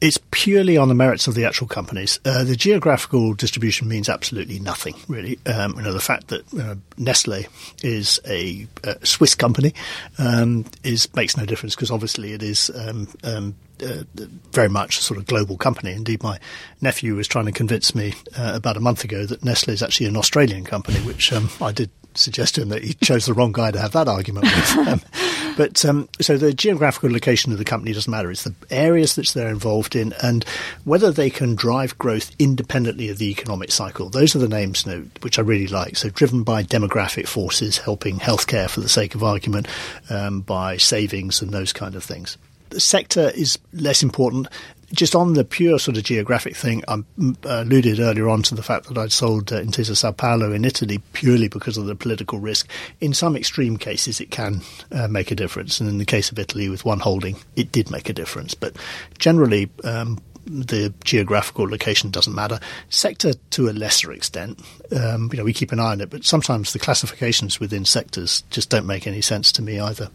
It's 0.00 0.18
purely 0.30 0.76
on 0.76 0.88
the 0.88 0.94
merits 0.94 1.26
of 1.26 1.34
the 1.34 1.44
actual 1.44 1.66
companies. 1.66 2.20
Uh, 2.24 2.44
the 2.44 2.56
geographical 2.56 3.32
distribution 3.34 3.88
means 3.88 4.08
absolutely 4.08 4.58
nothing, 4.58 4.94
really. 5.08 5.38
Um, 5.46 5.74
you 5.76 5.82
know, 5.82 5.92
the 5.92 6.00
fact 6.00 6.28
that 6.28 6.52
uh, 6.54 6.74
Nestle 6.98 7.46
is 7.82 8.20
a, 8.26 8.66
a 8.84 9.04
Swiss 9.06 9.34
company 9.34 9.72
um, 10.18 10.66
is 10.82 11.12
makes 11.14 11.36
no 11.36 11.46
difference 11.46 11.74
because 11.74 11.90
obviously 11.90 12.32
it 12.32 12.42
is 12.42 12.70
um, 12.74 13.08
um 13.24 13.54
uh, 13.82 14.04
very 14.52 14.68
much 14.68 14.98
a 14.98 15.02
sort 15.02 15.18
of 15.18 15.26
global 15.26 15.56
company. 15.56 15.92
Indeed, 15.92 16.22
my 16.22 16.38
nephew 16.80 17.14
was 17.14 17.28
trying 17.28 17.46
to 17.46 17.52
convince 17.52 17.94
me 17.94 18.14
uh, 18.36 18.52
about 18.54 18.76
a 18.76 18.80
month 18.80 19.04
ago 19.04 19.26
that 19.26 19.44
Nestle 19.44 19.74
is 19.74 19.82
actually 19.82 20.06
an 20.06 20.16
Australian 20.16 20.64
company, 20.64 20.98
which 21.00 21.32
um, 21.32 21.50
I 21.60 21.72
did 21.72 21.90
suggest 22.14 22.54
to 22.54 22.62
him 22.62 22.70
that 22.70 22.82
he 22.82 22.94
chose 23.02 23.26
the 23.26 23.34
wrong 23.34 23.52
guy 23.52 23.70
to 23.70 23.78
have 23.78 23.92
that 23.92 24.08
argument 24.08 24.46
with. 24.46 25.04
But 25.56 25.84
um, 25.84 26.08
so 26.20 26.36
the 26.36 26.52
geographical 26.52 27.10
location 27.10 27.50
of 27.52 27.58
the 27.58 27.64
company 27.64 27.92
doesn't 27.92 28.10
matter. 28.10 28.30
It's 28.30 28.44
the 28.44 28.54
areas 28.70 29.16
that 29.16 29.28
they're 29.28 29.48
involved 29.48 29.96
in 29.96 30.12
and 30.22 30.44
whether 30.84 31.10
they 31.10 31.30
can 31.30 31.54
drive 31.54 31.98
growth 31.98 32.30
independently 32.38 33.08
of 33.08 33.18
the 33.18 33.30
economic 33.30 33.72
cycle. 33.72 34.08
Those 34.08 34.36
are 34.36 34.40
the 34.40 34.48
names 34.48 34.84
you 34.86 34.92
know, 34.92 35.06
which 35.22 35.38
I 35.38 35.42
really 35.42 35.66
like. 35.66 35.96
So 35.96 36.10
driven 36.10 36.42
by 36.42 36.62
demographic 36.62 37.26
forces, 37.26 37.78
helping 37.78 38.18
healthcare 38.18 38.68
for 38.68 38.80
the 38.80 38.88
sake 38.88 39.14
of 39.14 39.24
argument, 39.24 39.66
um, 40.10 40.40
by 40.40 40.76
savings 40.76 41.40
and 41.40 41.50
those 41.50 41.72
kind 41.72 41.94
of 41.94 42.04
things. 42.04 42.36
The 42.70 42.80
sector 42.80 43.30
is 43.30 43.58
less 43.72 44.02
important 44.02 44.48
just 44.92 45.14
on 45.14 45.34
the 45.34 45.44
pure 45.44 45.78
sort 45.78 45.96
of 45.96 46.04
geographic 46.04 46.56
thing, 46.56 46.82
I 46.88 47.02
alluded 47.44 48.00
earlier 48.00 48.28
on 48.28 48.42
to 48.42 48.54
the 48.54 48.62
fact 48.62 48.88
that 48.88 48.98
I'd 48.98 49.12
sold 49.12 49.52
uh, 49.52 49.60
Intesa 49.60 49.92
Sanpaolo 49.92 50.54
in 50.54 50.64
Italy 50.64 51.00
purely 51.12 51.48
because 51.48 51.76
of 51.76 51.86
the 51.86 51.94
political 51.94 52.38
risk. 52.38 52.68
In 53.00 53.12
some 53.12 53.36
extreme 53.36 53.76
cases, 53.76 54.20
it 54.20 54.30
can 54.30 54.62
uh, 54.92 55.08
make 55.08 55.30
a 55.30 55.34
difference, 55.34 55.80
and 55.80 55.88
in 55.88 55.98
the 55.98 56.04
case 56.04 56.30
of 56.30 56.38
Italy 56.38 56.68
with 56.68 56.84
one 56.84 57.00
holding, 57.00 57.36
it 57.56 57.72
did 57.72 57.90
make 57.90 58.08
a 58.08 58.12
difference. 58.12 58.54
But 58.54 58.76
generally, 59.18 59.70
um, 59.84 60.18
the 60.46 60.94
geographical 61.02 61.68
location 61.68 62.10
doesn't 62.10 62.34
matter. 62.34 62.60
Sector 62.88 63.34
to 63.50 63.68
a 63.68 63.72
lesser 63.72 64.12
extent, 64.12 64.60
um, 64.96 65.28
you 65.32 65.38
know, 65.38 65.44
we 65.44 65.52
keep 65.52 65.72
an 65.72 65.80
eye 65.80 65.92
on 65.92 66.00
it, 66.00 66.10
but 66.10 66.24
sometimes 66.24 66.72
the 66.72 66.78
classifications 66.78 67.58
within 67.58 67.84
sectors 67.84 68.42
just 68.50 68.70
don't 68.70 68.86
make 68.86 69.06
any 69.06 69.20
sense 69.20 69.50
to 69.52 69.62
me 69.62 69.80
either 69.80 70.10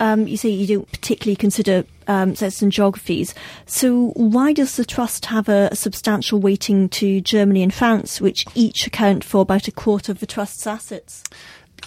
um, 0.00 0.26
you 0.26 0.36
say 0.36 0.48
you 0.48 0.66
don't 0.66 0.90
particularly 0.92 1.36
consider 1.36 1.84
um, 2.06 2.34
certain 2.34 2.70
geographies. 2.70 3.34
So 3.66 4.08
why 4.14 4.52
does 4.52 4.76
the 4.76 4.84
trust 4.84 5.26
have 5.26 5.48
a, 5.48 5.68
a, 5.72 5.76
substantial 5.76 6.40
weighting 6.40 6.88
to 6.90 7.20
Germany 7.20 7.62
and 7.62 7.74
France, 7.74 8.20
which 8.20 8.44
each 8.54 8.86
account 8.86 9.24
for 9.24 9.40
about 9.40 9.68
a 9.68 9.72
quarter 9.72 10.12
of 10.12 10.20
the 10.20 10.26
trust's 10.26 10.66
assets? 10.66 11.24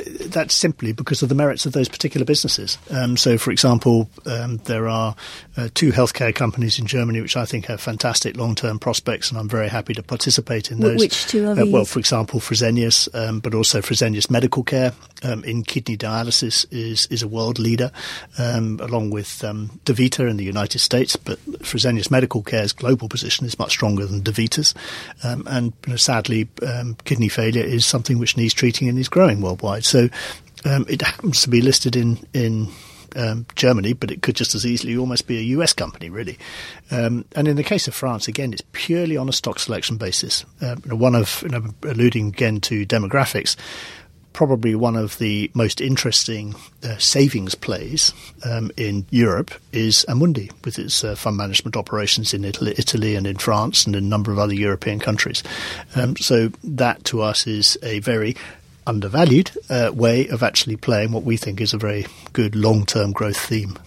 That's 0.06 0.56
simply 0.56 0.92
because 0.92 1.22
of 1.22 1.30
the 1.30 1.36
merits 1.36 1.66
of 1.66 1.74
those 1.74 1.90
particular 1.90 2.26
businesses. 2.26 2.78
Um, 2.90 3.18
so, 3.18 3.38
for 3.38 3.52
example, 3.52 4.10
um, 4.26 4.58
there 4.66 4.88
are 4.88 5.16
uh, 5.58 5.70
two 5.74 5.92
healthcare 5.92 6.34
companies 6.34 6.80
in 6.80 6.86
Germany 6.86 7.22
which 7.22 7.38
I 7.38 7.46
think 7.46 7.66
have 7.66 7.82
fantastic 7.82 8.38
long-term 8.38 8.80
prospects, 8.80 9.30
and 9.30 9.40
I'm 9.40 9.50
very 9.50 9.70
happy 9.70 9.94
to 9.94 10.04
participate 10.04 10.72
in 10.72 10.80
those. 10.80 11.00
Which 11.00 11.28
two 11.28 11.48
are 11.48 11.56
these? 11.56 11.66
Uh, 11.66 11.72
well, 11.72 11.86
for 11.86 12.00
example, 12.00 12.40
Fresenius, 12.40 13.08
um, 13.14 13.40
but 13.40 13.54
also 13.54 13.82
Fresenius 13.82 14.30
Medical 14.30 14.64
Care 14.64 14.94
um, 15.24 15.44
in 15.44 15.64
kidney 15.64 15.98
dialysis 15.98 16.66
is 16.72 17.08
is 17.08 17.22
a 17.24 17.28
world 17.28 17.60
leader, 17.60 17.92
um, 18.38 18.80
along 18.82 19.10
with 19.10 19.44
um, 19.44 19.80
DaVita 19.86 20.30
in 20.30 20.38
the 20.38 20.46
United 20.46 20.80
States. 20.80 21.16
But 21.16 21.40
Fresenius 21.60 22.12
Medical 22.12 22.44
Care's 22.44 22.74
global 22.74 23.10
position 23.10 23.46
is 23.46 23.60
much 23.60 23.72
stronger 23.72 24.06
than 24.06 24.22
DaVita's, 24.22 24.74
and 25.24 25.74
you 25.86 25.92
know, 25.92 25.96
sadly, 25.98 26.48
kidney 27.06 27.30
failure 27.30 27.64
is 27.64 27.86
something 27.86 28.20
which 28.20 28.38
needs 28.38 28.54
treating 28.54 28.88
and 28.88 28.98
is 28.98 29.10
growing 29.10 29.42
worldwide. 29.42 29.86
So 29.90 30.10
um, 30.66 30.86
it 30.88 31.02
happens 31.02 31.42
to 31.42 31.50
be 31.50 31.62
listed 31.62 31.96
in 31.96 32.20
in 32.34 32.70
um, 33.16 33.46
Germany, 33.56 33.94
but 33.94 34.12
it 34.12 34.22
could 34.22 34.36
just 34.36 34.56
as 34.56 34.66
easily 34.66 34.96
almost 34.98 35.28
be 35.28 35.38
a 35.38 35.58
US 35.58 35.74
company, 35.74 36.10
really. 36.10 36.38
Um, 36.92 37.26
and 37.36 37.48
in 37.48 37.56
the 37.56 37.64
case 37.64 37.88
of 37.88 37.96
France, 37.96 38.28
again, 38.28 38.54
it's 38.54 38.64
purely 38.72 39.18
on 39.18 39.30
a 39.30 39.34
stock 39.34 39.60
selection 39.60 39.98
basis. 39.98 40.46
Uh, 40.62 40.76
one 40.96 41.16
of, 41.16 41.42
you 41.44 41.50
know, 41.50 41.64
alluding 41.84 42.28
again 42.28 42.62
to 42.62 42.86
demographics, 42.86 43.56
probably 44.34 44.76
one 44.76 44.96
of 44.96 45.18
the 45.18 45.50
most 45.54 45.82
interesting 45.82 46.56
uh, 46.84 46.98
savings 46.98 47.56
plays 47.56 48.14
um, 48.46 48.72
in 48.78 49.06
Europe 49.10 49.52
is 49.72 50.06
Amundi, 50.08 50.52
with 50.64 50.80
its 50.80 51.04
uh, 51.04 51.16
fund 51.16 51.36
management 51.36 51.76
operations 51.76 52.34
in 52.34 52.46
Italy, 52.46 52.74
Italy, 52.78 53.16
and 53.16 53.26
in 53.28 53.38
France 53.38 53.86
and 53.86 53.96
in 53.96 54.04
a 54.04 54.08
number 54.08 54.32
of 54.32 54.40
other 54.40 54.54
European 54.54 55.00
countries. 55.00 55.44
Um, 55.96 56.16
so 56.18 56.52
that 56.64 57.04
to 57.06 57.22
us 57.22 57.48
is 57.48 57.78
a 57.82 58.00
very 58.00 58.36
undervalued 58.90 59.52
uh, 59.70 59.92
way 59.94 60.28
of 60.28 60.44
actually 60.44 60.76
playing 60.76 61.12
what 61.12 61.24
we 61.24 61.38
think 61.38 61.62
is 61.62 61.74
a 61.74 61.78
very 61.78 62.06
good 62.34 62.56
long 62.56 62.86
term 62.86 63.12
growth 63.12 63.38
theme. 63.38 63.78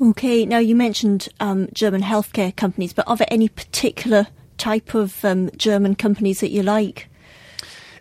Okay, 0.00 0.46
now 0.46 0.58
you 0.58 0.74
mentioned 0.74 1.28
um, 1.40 1.68
German 1.72 2.02
healthcare 2.02 2.54
companies, 2.54 2.92
but 2.92 3.06
are 3.08 3.16
there 3.16 3.28
any 3.30 3.48
particular 3.48 4.26
type 4.56 4.94
of 4.94 5.24
um, 5.24 5.50
German 5.56 5.94
companies 5.94 6.40
that 6.40 6.50
you 6.50 6.62
like? 6.62 7.08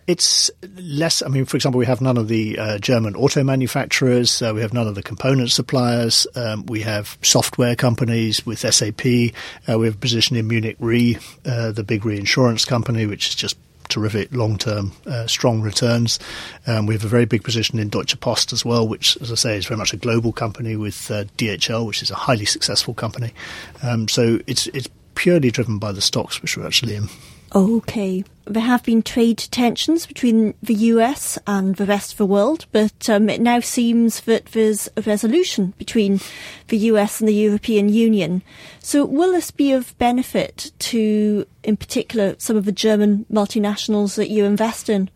It's 0.06 0.52
less. 0.76 1.22
I 1.22 1.30
mean, 1.30 1.46
for 1.46 1.56
example, 1.56 1.80
we 1.80 1.86
have 1.86 2.02
none 2.02 2.18
of 2.18 2.28
the 2.28 2.60
uh, 2.60 2.78
German 2.78 3.16
auto 3.16 3.42
manufacturers. 3.44 4.42
Uh, 4.42 4.52
we 4.54 4.62
have 4.62 4.74
none 4.74 4.88
of 4.88 4.96
the 4.96 5.04
component 5.04 5.52
suppliers. 5.52 6.28
Um, 6.36 6.66
we 6.66 6.82
have 6.82 7.18
software 7.22 7.76
companies 7.76 8.46
with 8.46 8.60
SAP. 8.60 9.34
Uh, 9.68 9.80
we 9.80 9.86
have 9.86 9.96
a 9.96 9.98
position 9.98 10.36
in 10.36 10.48
Munich 10.48 10.76
Re, 10.80 11.18
uh, 11.46 11.72
the 11.72 11.84
big 11.84 12.06
reinsurance 12.06 12.66
company, 12.66 13.06
which 13.06 13.30
is 13.30 13.36
just 13.36 13.56
terrific 13.90 14.34
long-term 14.34 14.92
uh, 15.06 15.28
strong 15.28 15.62
returns. 15.62 16.20
Um, 16.68 16.86
we 16.86 16.94
have 16.94 17.04
a 17.04 17.10
very 17.10 17.26
big 17.26 17.44
position 17.44 17.80
in 17.80 17.90
Deutsche 17.90 18.20
Post 18.20 18.54
as 18.54 18.64
well, 18.66 18.88
which, 18.88 19.18
as 19.22 19.32
I 19.32 19.36
say, 19.36 19.58
is 19.58 19.66
very 19.66 19.78
much 19.78 19.94
a 19.94 19.98
global 19.98 20.32
company 20.32 20.76
with 20.76 21.10
uh, 21.12 21.26
DHL, 21.38 21.86
which 21.86 22.02
is 22.02 22.12
a 22.12 22.16
highly 22.16 22.46
successful 22.46 22.94
company. 22.94 23.34
Um, 23.82 24.08
so 24.08 24.40
it's 24.48 24.68
it's 24.68 24.90
purely 25.16 25.52
driven 25.52 25.78
by 25.78 25.92
the 25.92 26.02
stocks 26.02 26.42
which 26.42 26.58
we're 26.58 26.66
actually 26.66 26.96
in. 26.96 27.08
Okay. 27.56 28.24
There 28.46 28.64
have 28.64 28.84
been 28.84 29.04
trade 29.04 29.38
tensions 29.38 30.06
between 30.06 30.54
the 30.62 30.74
US 30.74 31.38
and 31.46 31.76
the 31.76 31.86
rest 31.86 32.12
of 32.12 32.18
the 32.18 32.26
world, 32.26 32.66
but 32.72 33.10
um, 33.10 33.30
it 33.30 33.40
now 33.40 33.60
seems 33.60 34.22
that 34.22 34.48
there's 34.48 34.90
a 34.98 35.02
resolution 35.02 35.74
between 35.78 36.20
the 36.68 36.78
US 36.78 37.20
and 37.20 37.30
the 37.30 37.34
European 37.34 37.90
Union. 37.90 38.42
So, 38.80 39.06
will 39.06 39.32
this 39.32 39.52
be 39.52 39.72
of 39.72 39.98
benefit 39.98 40.72
to, 40.80 41.46
in 41.64 41.78
particular, 41.78 42.36
some 42.38 42.58
of 42.58 42.66
the 42.66 42.72
German 42.72 43.26
multinationals 43.32 44.16
that 44.16 44.30
you 44.30 44.46
invest 44.46 44.90
in? 44.90 45.10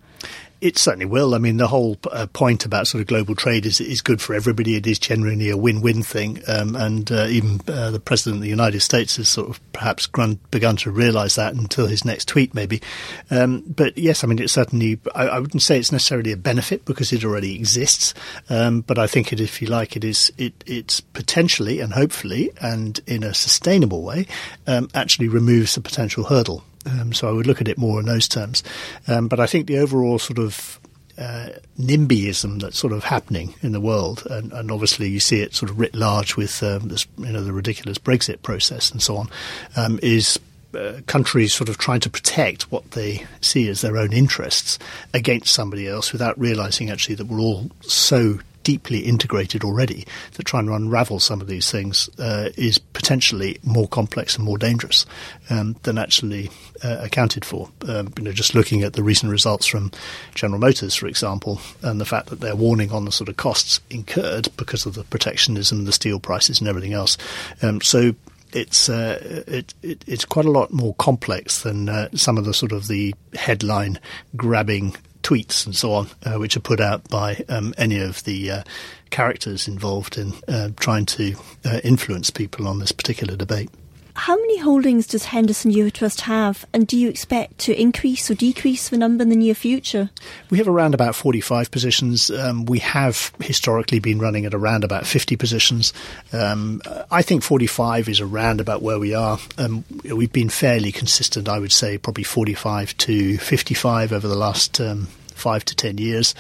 It 0.59 0.77
certainly 0.77 1.05
will. 1.05 1.35
I 1.35 1.37
mean, 1.37 1.57
the 1.57 1.67
whole 1.67 1.97
uh, 2.11 2.25
point 2.27 2.65
about 2.65 2.87
sort 2.87 3.01
of 3.01 3.07
global 3.07 3.35
trade 3.35 3.65
is 3.65 3.79
is 3.79 4.01
good 4.01 4.21
for 4.21 4.33
everybody. 4.33 4.75
It 4.75 4.87
is 4.87 4.97
generally 4.97 5.49
a 5.51 5.57
win-win 5.57 6.01
thing, 6.01 6.41
um, 6.47 6.75
and 6.75 7.11
uh, 7.11 7.27
even 7.29 7.61
uh, 7.67 7.91
the 7.91 7.99
president 7.99 8.37
of 8.37 8.41
the 8.41 8.49
United 8.49 8.79
States 8.79 9.17
has 9.17 9.29
sort 9.29 9.49
of 9.49 9.59
perhaps 9.71 10.07
grun- 10.07 10.39
begun 10.49 10.75
to 10.77 10.89
realise 10.89 11.35
that 11.35 11.53
until 11.53 11.85
his 11.85 12.03
next 12.03 12.27
tweet, 12.27 12.55
maybe. 12.55 12.81
Um, 13.29 13.63
but 13.67 13.97
yes, 13.97 14.23
I 14.23 14.27
mean, 14.27 14.39
it 14.39 14.49
certainly. 14.49 14.99
I, 15.13 15.27
I, 15.27 15.39
wouldn't 15.39 15.61
say 15.61 15.77
it's 15.77 15.91
necessarily 15.91 16.31
a 16.31 16.37
benefit 16.37 16.85
because 16.85 17.13
it 17.13 17.23
already 17.23 17.55
exists, 17.55 18.15
um, 18.49 18.81
but 18.81 18.97
I 18.97 19.05
think 19.05 19.31
it, 19.31 19.39
if 19.39 19.61
you 19.61 19.67
like, 19.67 19.95
it 19.95 20.03
is. 20.03 20.31
It, 20.37 20.63
it's 20.65 21.01
potentially 21.01 21.79
and 21.79 21.93
hopefully 21.93 22.51
and 22.61 22.99
in 23.05 23.23
a 23.23 23.33
sustainable 23.33 24.01
way 24.01 24.27
um, 24.65 24.89
actually 24.95 25.27
removes 25.27 25.75
the 25.75 25.81
potential 25.81 26.23
hurdle. 26.23 26.63
Um, 26.87 27.13
so 27.13 27.27
I 27.27 27.31
would 27.31 27.47
look 27.47 27.61
at 27.61 27.67
it 27.67 27.77
more 27.77 27.99
in 27.99 28.05
those 28.05 28.27
terms. 28.27 28.63
Um, 29.07 29.27
but 29.27 29.39
I 29.39 29.47
think 29.47 29.67
the 29.67 29.79
overall 29.79 30.19
sort 30.19 30.39
of 30.39 30.79
uh, 31.17 31.49
NIMBYism 31.79 32.61
that's 32.61 32.77
sort 32.77 32.93
of 32.93 33.03
happening 33.03 33.55
in 33.61 33.71
the 33.71 33.81
world, 33.81 34.23
and, 34.29 34.51
and, 34.53 34.71
obviously 34.71 35.09
you 35.09 35.19
see 35.19 35.41
it 35.41 35.55
sort 35.55 35.71
of 35.71 35.79
writ 35.79 35.95
large 35.95 36.37
with 36.37 36.61
um, 36.61 36.89
this, 36.89 37.07
you 37.17 37.31
know, 37.31 37.43
the 37.43 37.53
ridiculous 37.53 37.97
Brexit 37.97 38.43
process 38.43 38.91
and 38.91 39.01
so 39.01 39.17
on, 39.17 39.29
um, 39.75 39.99
is 40.03 40.39
uh, 40.75 41.01
countries 41.07 41.53
sort 41.53 41.69
of 41.69 41.77
trying 41.77 42.01
to 42.01 42.09
protect 42.09 42.71
what 42.71 42.91
they 42.91 43.25
see 43.41 43.67
as 43.67 43.81
their 43.81 43.97
own 43.97 44.13
interests 44.13 44.77
against 45.13 45.53
somebody 45.53 45.87
else 45.87 46.11
without 46.11 46.37
realizing 46.39 46.91
actually 46.91 47.15
that 47.15 47.25
we're 47.25 47.39
all 47.39 47.71
so 47.81 48.37
deeply 48.67 48.99
integrated 48.99 49.63
already 49.63 50.05
that 50.33 50.45
trying 50.45 50.65
to 50.65 50.73
unravel 50.73 51.21
some 51.21 51.39
of 51.39 51.47
these 51.47 51.71
things 51.71 52.09
uh, 52.19 52.49
is 52.57 52.77
potentially 52.77 53.57
more 53.63 53.87
complex 53.87 54.35
and 54.35 54.43
more 54.43 54.57
dangerous 54.57 55.05
um, 55.49 55.73
than 55.83 55.97
actually 55.97 56.51
uh, 56.83 56.97
accounted 56.99 57.45
for. 57.45 57.69
Um, 57.87 58.11
you 58.17 58.25
know, 58.25 58.33
just 58.33 58.53
looking 58.53 58.83
at 58.83 58.91
the 58.91 59.03
recent 59.03 59.31
results 59.31 59.65
from 59.67 59.89
General 60.35 60.59
Motors, 60.59 60.95
for 60.95 61.07
example, 61.07 61.61
and 61.81 62.01
the 62.01 62.03
fact 62.03 62.27
that 62.27 62.41
they're 62.41 62.57
warning 62.57 62.91
on 62.91 63.05
the 63.05 63.11
sort 63.13 63.29
of 63.29 63.37
costs 63.37 63.79
incurred 63.89 64.49
because 64.57 64.85
of 64.85 64.95
the 64.95 65.05
protectionism, 65.05 65.85
the 65.85 65.93
steel 65.93 66.19
prices, 66.19 66.59
and 66.59 66.67
everything 66.67 66.91
else. 66.91 67.17
Um, 67.61 67.79
so 67.79 68.15
it's 68.51 68.89
uh, 68.89 69.43
it, 69.47 69.73
it, 69.81 70.03
it's 70.07 70.25
quite 70.25 70.45
a 70.45 70.51
lot 70.51 70.73
more 70.73 70.93
complex 70.95 71.63
than 71.63 71.87
uh, 71.87 72.09
some 72.15 72.37
of 72.37 72.43
the 72.43 72.53
sort 72.53 72.73
of 72.73 72.89
the 72.89 73.15
headline 73.33 73.97
grabbing 74.35 74.97
tweets 75.27 75.65
and 75.65 75.75
so 75.75 75.91
on, 75.91 76.07
uh, 76.23 76.39
which 76.39 76.55
are 76.55 76.61
put 76.61 76.79
out 76.79 77.07
by 77.09 77.43
um, 77.49 77.73
any 77.77 77.99
of 77.99 78.23
the 78.23 78.49
uh, 78.49 78.63
characters 79.09 79.67
involved 79.67 80.17
in 80.17 80.31
uh, 80.47 80.69
trying 80.77 81.05
to 81.05 81.35
uh, 81.65 81.81
influence 81.83 82.29
people 82.29 82.65
on 82.65 82.79
this 82.79 82.93
particular 82.93 83.35
debate. 83.35 83.69
How 84.17 84.35
many 84.35 84.57
holdings 84.57 85.05
does 85.05 85.25
Henderson 85.25 85.71
Eurotrust 85.71 86.21
have, 86.21 86.65
and 86.73 86.87
do 86.87 86.97
you 86.97 87.07
expect 87.07 87.59
to 87.59 87.79
increase 87.79 88.31
or 88.31 88.33
decrease 88.33 88.89
the 88.89 88.97
number 88.97 89.21
in 89.21 89.29
the 89.29 89.35
near 89.35 89.53
future? 89.53 90.09
We 90.49 90.57
have 90.57 90.67
around 90.67 90.95
about 90.95 91.13
45 91.13 91.69
positions. 91.69 92.31
Um, 92.31 92.65
we 92.65 92.79
have 92.79 93.31
historically 93.39 93.99
been 93.99 94.17
running 94.17 94.45
at 94.45 94.55
around 94.55 94.83
about 94.83 95.05
50 95.05 95.35
positions. 95.35 95.93
Um, 96.33 96.81
I 97.11 97.21
think 97.21 97.43
45 97.43 98.09
is 98.09 98.19
around 98.19 98.59
about 98.59 98.81
where 98.81 98.97
we 98.97 99.13
are. 99.13 99.37
Um, 99.59 99.85
we've 100.03 100.33
been 100.33 100.49
fairly 100.49 100.91
consistent, 100.91 101.47
I 101.47 101.59
would 101.59 101.71
say, 101.71 101.99
probably 101.99 102.23
45 102.23 102.97
to 102.97 103.37
55 103.37 104.11
over 104.11 104.27
the 104.27 104.35
last 104.35 104.81
um, 104.81 105.05
five 105.35 105.63
to 105.65 105.75
10 105.75 105.99
years. 105.99 106.33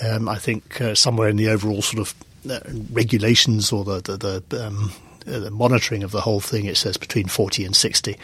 Um, 0.00 0.28
I 0.28 0.38
think 0.38 0.80
uh, 0.80 0.94
somewhere 0.94 1.28
in 1.28 1.36
the 1.36 1.48
overall 1.48 1.82
sort 1.82 2.06
of 2.06 2.14
uh, 2.48 2.60
regulations 2.92 3.72
or 3.72 3.84
the, 3.84 4.00
the, 4.00 4.44
the 4.48 4.66
um, 4.68 4.92
the 5.26 5.50
monitoring 5.50 6.02
of 6.02 6.12
the 6.12 6.22
whole 6.22 6.40
thing, 6.40 6.64
it 6.64 6.76
says 6.76 6.96
between 6.96 7.26
40 7.26 7.64
and 7.64 7.76
60. 7.76 8.16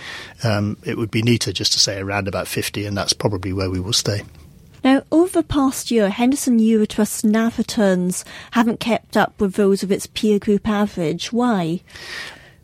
Um, 0.44 0.78
it 0.84 0.96
would 0.96 1.10
be 1.10 1.22
neater 1.22 1.52
just 1.52 1.72
to 1.72 1.80
say 1.80 1.98
around 1.98 2.28
about 2.28 2.48
50, 2.48 2.86
and 2.86 2.96
that's 2.96 3.12
probably 3.12 3.52
where 3.52 3.70
we 3.70 3.80
will 3.80 3.92
stay. 3.92 4.22
Now, 4.84 5.02
over 5.12 5.42
the 5.42 5.46
past 5.46 5.90
year, 5.92 6.08
Henderson 6.08 6.58
Eurotrust's 6.58 7.22
NAV 7.22 7.58
returns 7.58 8.24
haven't 8.52 8.80
kept 8.80 9.16
up 9.16 9.40
with 9.40 9.54
those 9.54 9.82
of 9.82 9.92
its 9.92 10.06
peer 10.06 10.40
group 10.40 10.68
average. 10.68 11.32
Why? 11.32 11.82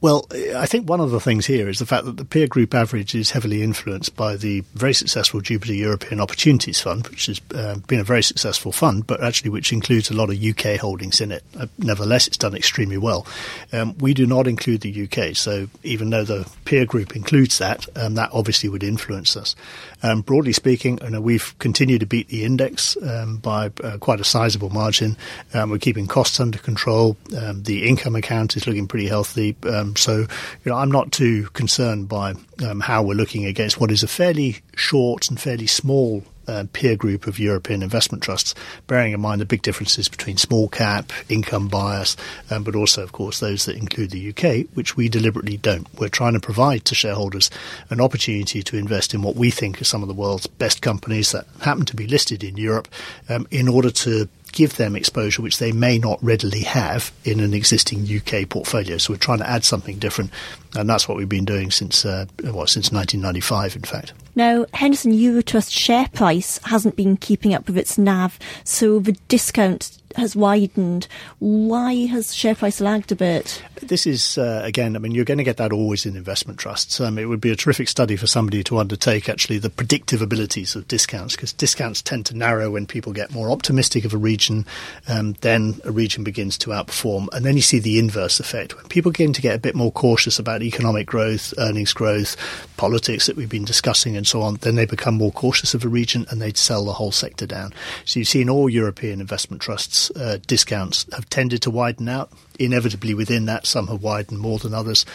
Well, 0.01 0.27
I 0.55 0.67
think 0.67 0.89
one 0.89 1.01
of 1.01 1.11
the 1.11 1.19
things 1.19 1.45
here 1.47 1.69
is 1.69 1.81
the 1.81 1.87
fact 1.87 2.05
that 2.05 2.19
the 2.19 2.25
peer 2.25 2.47
group 2.47 2.73
average 2.73 3.17
is 3.17 3.33
heavily 3.33 3.65
influenced 3.65 4.15
by 4.15 4.37
the 4.37 4.61
very 4.75 4.95
successful 4.95 5.41
Jupiter 5.41 5.75
European 5.75 6.21
Opportunities 6.21 6.81
Fund, 6.81 7.09
which 7.09 7.27
has 7.27 7.41
uh, 7.53 7.79
been 7.89 7.99
a 7.99 8.05
very 8.05 8.23
successful 8.23 8.71
fund, 8.71 9.09
but 9.09 9.25
actually 9.25 9.51
which 9.51 9.73
includes 9.73 10.09
a 10.09 10.15
lot 10.15 10.31
of 10.31 10.41
UK 10.41 10.79
holdings 10.79 11.21
in 11.21 11.33
it. 11.33 11.43
Uh, 11.59 11.67
nevertheless, 11.79 12.29
it's 12.29 12.37
done 12.37 12.55
extremely 12.55 12.97
well. 12.97 13.27
Um, 13.73 13.99
we 13.99 14.15
do 14.15 14.25
not 14.25 14.47
include 14.47 14.83
the 14.83 15.09
UK, 15.09 15.35
so 15.35 15.67
even 15.83 16.11
though 16.11 16.25
the 16.25 16.49
peer 16.65 16.87
group 16.87 17.17
includes 17.17 17.59
that, 17.59 17.85
um, 17.97 18.15
that 18.15 18.31
obviously 18.33 18.69
would 18.69 18.85
influence 18.85 19.37
us. 19.37 19.57
Um, 20.05 20.21
broadly 20.21 20.53
speaking, 20.53 21.01
you 21.03 21.11
know, 21.11 21.21
we've 21.21 21.59
continued 21.59 22.01
to 22.01 22.07
beat 22.07 22.29
the 22.29 22.45
index 22.45 22.97
um, 23.03 23.39
by 23.39 23.73
uh, 23.83 23.99
quite 23.99 24.21
a 24.21 24.25
sizable 24.25 24.71
margin. 24.71 25.17
Um, 25.55 25.71
we're 25.71 25.79
keeping 25.79 26.07
costs 26.07 26.39
under 26.39 26.59
control. 26.59 27.17
Um, 27.37 27.65
the 27.65 27.89
income 27.89 28.15
account 28.15 28.57
is 28.57 28.65
looking 28.69 28.87
pretty 28.87 29.09
healthy. 29.09 29.57
Um, 29.89 29.97
so, 29.97 30.19
you 30.19 30.29
know, 30.67 30.77
I'm 30.77 30.91
not 30.91 31.13
too 31.13 31.49
concerned 31.53 32.09
by 32.09 32.35
um, 32.65 32.81
how 32.81 33.03
we're 33.03 33.15
looking 33.15 33.47
against 33.47 33.81
what 33.81 33.91
is 33.91 34.03
a 34.03 34.09
fairly 34.09 34.59
short 34.77 35.29
and 35.29 35.41
fairly 35.41 35.67
small 35.67 36.25
uh, 36.47 36.65
peer 36.73 36.97
group 36.97 37.27
of 37.27 37.39
European 37.39 37.83
investment 37.83 38.23
trusts, 38.23 38.55
bearing 38.87 39.13
in 39.13 39.21
mind 39.21 39.41
the 39.41 39.47
big 39.47 39.61
differences 39.61 40.09
between 40.09 40.37
small 40.39 40.69
cap, 40.69 41.13
income 41.29 41.69
bias, 41.69 42.17
um, 42.51 42.65
but 42.65 42.75
also, 42.75 43.03
of 43.03 43.13
course, 43.13 43.41
those 43.41 43.67
that 43.67 43.77
include 43.77 44.11
the 44.11 44.31
UK, 44.31 44.67
which 44.75 44.97
we 44.97 45.11
deliberately 45.11 45.59
don't. 45.59 45.87
We're 45.99 46.09
trying 46.09 46.33
to 46.33 46.41
provide 46.41 46.87
to 46.87 46.95
shareholders 46.95 47.51
an 47.91 48.01
opportunity 48.01 48.63
to 48.63 48.79
invest 48.79 49.13
in 49.13 49.21
what 49.21 49.37
we 49.37 49.51
think 49.51 49.81
are 49.81 49.85
some 49.85 50.03
of 50.03 50.09
the 50.09 50.15
world's 50.15 50.47
best 50.47 50.81
companies 50.81 51.33
that 51.33 51.47
happen 51.61 51.85
to 51.85 51.97
be 51.97 52.07
listed 52.07 52.43
in 52.43 52.57
Europe 52.57 52.89
um, 53.29 53.47
in 53.51 53.69
order 53.69 53.91
to 53.91 54.29
give 54.53 54.77
them 54.77 54.97
exposure 54.97 55.43
which 55.43 55.59
they 55.59 55.73
may 55.73 55.99
not 55.99 56.23
readily 56.23 56.63
have 56.63 57.13
in 57.25 57.41
an 57.41 57.55
existing 57.55 58.07
UK 58.07 58.49
portfolio. 58.49 58.99
So 58.99 59.13
we're 59.13 59.19
trying 59.19 59.39
to 59.39 59.49
add 59.49 59.65
something 59.65 59.99
different, 59.99 60.31
and 60.77 60.89
that's 60.89 61.09
what 61.09 61.17
we've 61.17 61.29
been 61.29 61.45
doing 61.45 61.71
since 61.71 62.05
uh, 62.05 62.27
since 62.67 62.93
1995, 62.93 63.77
in 63.77 63.83
fact. 63.83 64.13
Now, 64.35 64.67
Henderson 64.73 65.13
Eurotrust 65.13 65.77
share 65.77 66.09
price 66.13 66.59
hasn't 66.65 66.97
been 66.97 67.17
keeping 67.17 67.55
up 67.55 67.67
with 67.67 67.77
its 67.77 67.99
NAV, 67.99 68.39
so 68.65 69.01
the 69.01 69.13
discount 69.29 69.99
has 70.17 70.37
widened. 70.37 71.07
Why 71.39 72.07
has 72.07 72.35
share 72.35 72.55
price 72.55 72.81
lagged 72.81 73.13
a 73.13 73.17
bit? 73.17 73.63
This 73.83 74.07
is, 74.07 74.39
uh, 74.39 74.61
again, 74.65 74.97
I 74.97 74.99
mean, 74.99 75.13
you're 75.13 75.25
going 75.25 75.39
to 75.39 75.45
get 75.45 75.57
that 75.59 75.73
always 75.73 76.05
in 76.05 76.17
investment 76.17 76.59
trusts. 76.59 77.01
Um, 77.01 77.17
it 77.19 77.27
would 77.27 77.41
be 77.41 77.51
a 77.51 77.57
terrific 77.57 77.89
study 77.89 78.17
for 78.17 78.27
somebody 78.27 78.65
to 78.65 78.79
undertake 78.79 79.29
actually 79.29 79.59
the 79.59 79.71
predictive 79.71 80.21
abilities 80.21 80.75
of 80.75 80.89
discounts 80.89 81.37
because 81.37 81.53
discounts 81.53 82.03
tend 82.03 82.27
to 82.27 82.37
narrow 82.37 82.71
when 82.71 82.87
people 82.87 83.13
get 83.13 83.33
more 83.33 83.51
optimistic 83.51 84.05
of 84.05 84.13
a 84.13 84.19
region. 84.19 84.67
Um, 85.09 85.35
then 85.41 85.81
a 85.85 85.93
region 85.93 86.25
begins 86.25 86.59
to 86.59 86.71
outperform. 86.71 87.29
And 87.33 87.45
then 87.45 87.57
you 87.57 87.63
see 87.63 87.79
the 87.79 87.99
inverse 87.99 88.41
effect. 88.41 88.77
When 88.77 88.87
people 88.87 89.13
begin 89.13 89.33
to 89.33 89.43
get 89.43 89.55
a 89.55 89.61
bit 89.61 89.75
more 89.75 89.93
cautious 89.93 90.39
about 90.39 90.63
economic 90.63 91.07
growth, 91.07 91.55
earnings 91.59 91.93
growth, 91.93 92.37
politics 92.77 93.27
that 93.27 93.37
we've 93.37 93.49
been 93.49 93.65
discussing 93.65 94.17
and 94.17 94.27
so 94.27 94.43
on, 94.43 94.57
then 94.57 94.75
they 94.75 94.87
become 94.87 95.15
more 95.15 95.33
cautious 95.33 95.75
of 95.75 95.85
a 95.85 95.89
region 95.89 96.27
and 96.31 96.41
they 96.41 96.53
sell 96.53 96.85
the 96.85 96.93
whole 96.93 97.13
sector 97.13 97.47
down. 97.47 97.73
So 98.05 98.19
you've 98.19 98.29
seen 98.29 98.51
all 98.51 98.69
European 98.69 99.21
investment 99.21 99.63
trusts 99.63 100.11
uh, 100.13 100.39
discounts 100.47 101.07
have 101.13 101.29
tended 101.29 101.63
to 101.63 101.71
widen 101.71 102.09
out. 102.09 102.31
Inevitably, 102.59 103.15
within 103.15 103.47
that, 103.47 103.67
some 103.67 103.87
have 103.87 104.03
widened 104.03 104.41
more 104.41 104.59
than 104.59 104.75
others. 104.75 105.07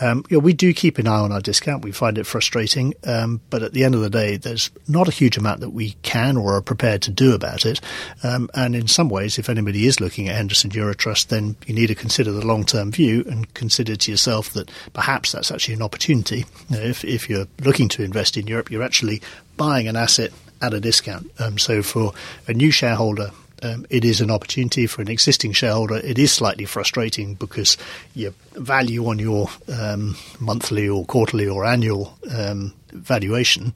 Um, 0.00 0.24
you 0.28 0.36
know, 0.36 0.44
we 0.44 0.52
do 0.52 0.72
keep 0.72 0.98
an 0.98 1.08
eye 1.08 1.18
on 1.18 1.32
our 1.32 1.40
discount. 1.40 1.84
We 1.84 1.92
find 1.92 2.16
it 2.18 2.26
frustrating, 2.26 2.94
um, 3.04 3.40
but 3.50 3.62
at 3.62 3.72
the 3.72 3.84
end 3.84 3.94
of 3.94 4.00
the 4.00 4.10
day, 4.10 4.36
there's 4.36 4.70
not 4.86 5.08
a 5.08 5.12
huge 5.12 5.36
amount 5.36 5.60
that 5.60 5.70
we 5.70 5.92
can 6.02 6.36
or 6.36 6.54
are 6.54 6.62
prepared 6.62 7.02
to 7.02 7.10
do 7.10 7.34
about 7.34 7.66
it. 7.66 7.80
Um, 8.22 8.48
and 8.54 8.76
in 8.76 8.86
some 8.86 9.08
ways, 9.08 9.38
if 9.38 9.48
anybody 9.48 9.86
is 9.86 10.00
looking 10.00 10.28
at 10.28 10.36
Henderson 10.36 10.70
Eurotrust, 10.70 11.28
then 11.28 11.56
you 11.66 11.74
need 11.74 11.88
to 11.88 11.94
consider 11.94 12.30
the 12.30 12.46
long-term 12.46 12.92
view 12.92 13.24
and 13.28 13.52
consider 13.54 13.96
to 13.96 14.10
yourself 14.10 14.50
that 14.50 14.70
perhaps 14.92 15.32
that's 15.32 15.50
actually 15.50 15.74
an 15.74 15.82
opportunity. 15.82 16.44
You 16.70 16.76
know, 16.76 16.82
if, 16.82 17.04
if 17.04 17.28
you're 17.28 17.46
looking 17.64 17.88
to 17.90 18.04
invest 18.04 18.36
in 18.36 18.46
Europe, 18.46 18.70
you're 18.70 18.82
actually 18.82 19.22
buying 19.56 19.88
an 19.88 19.96
asset 19.96 20.32
at 20.60 20.72
a 20.72 20.80
discount. 20.80 21.30
Um, 21.40 21.58
so 21.58 21.82
for 21.82 22.12
a 22.46 22.52
new 22.52 22.70
shareholder 22.70 23.32
um, 23.62 23.86
it 23.90 24.04
is 24.04 24.20
an 24.20 24.30
opportunity 24.30 24.86
for 24.86 25.02
an 25.02 25.08
existing 25.08 25.52
shareholder. 25.52 25.96
It 25.96 26.18
is 26.18 26.32
slightly 26.32 26.64
frustrating 26.64 27.34
because 27.34 27.76
your 28.14 28.32
value 28.54 29.06
on 29.06 29.18
your 29.18 29.48
um, 29.68 30.16
monthly 30.40 30.88
or 30.88 31.04
quarterly 31.04 31.46
or 31.46 31.64
annual 31.64 32.18
um, 32.30 32.74
valuation 32.92 33.74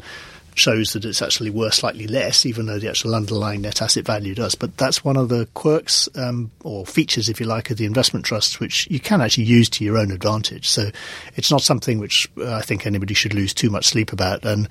shows 0.56 0.94
that 0.94 1.04
it's 1.04 1.20
actually 1.20 1.50
worth 1.50 1.74
slightly 1.74 2.06
less, 2.06 2.46
even 2.46 2.66
though 2.66 2.78
the 2.78 2.88
actual 2.88 3.14
underlying 3.14 3.60
net 3.60 3.82
asset 3.82 4.04
value 4.04 4.34
does. 4.34 4.54
But 4.54 4.76
that's 4.76 5.04
one 5.04 5.16
of 5.16 5.28
the 5.28 5.46
quirks 5.54 6.08
um, 6.16 6.50
or 6.64 6.86
features, 6.86 7.28
if 7.28 7.38
you 7.40 7.46
like, 7.46 7.70
of 7.70 7.76
the 7.76 7.84
investment 7.84 8.24
trusts, 8.24 8.58
which 8.58 8.88
you 8.90 8.98
can 8.98 9.20
actually 9.20 9.44
use 9.44 9.68
to 9.70 9.84
your 9.84 9.98
own 9.98 10.10
advantage. 10.10 10.68
So 10.68 10.90
it's 11.34 11.50
not 11.50 11.62
something 11.62 11.98
which 11.98 12.28
uh, 12.38 12.54
I 12.54 12.62
think 12.62 12.86
anybody 12.86 13.14
should 13.14 13.34
lose 13.34 13.52
too 13.52 13.70
much 13.70 13.84
sleep 13.84 14.12
about. 14.12 14.44
And 14.44 14.68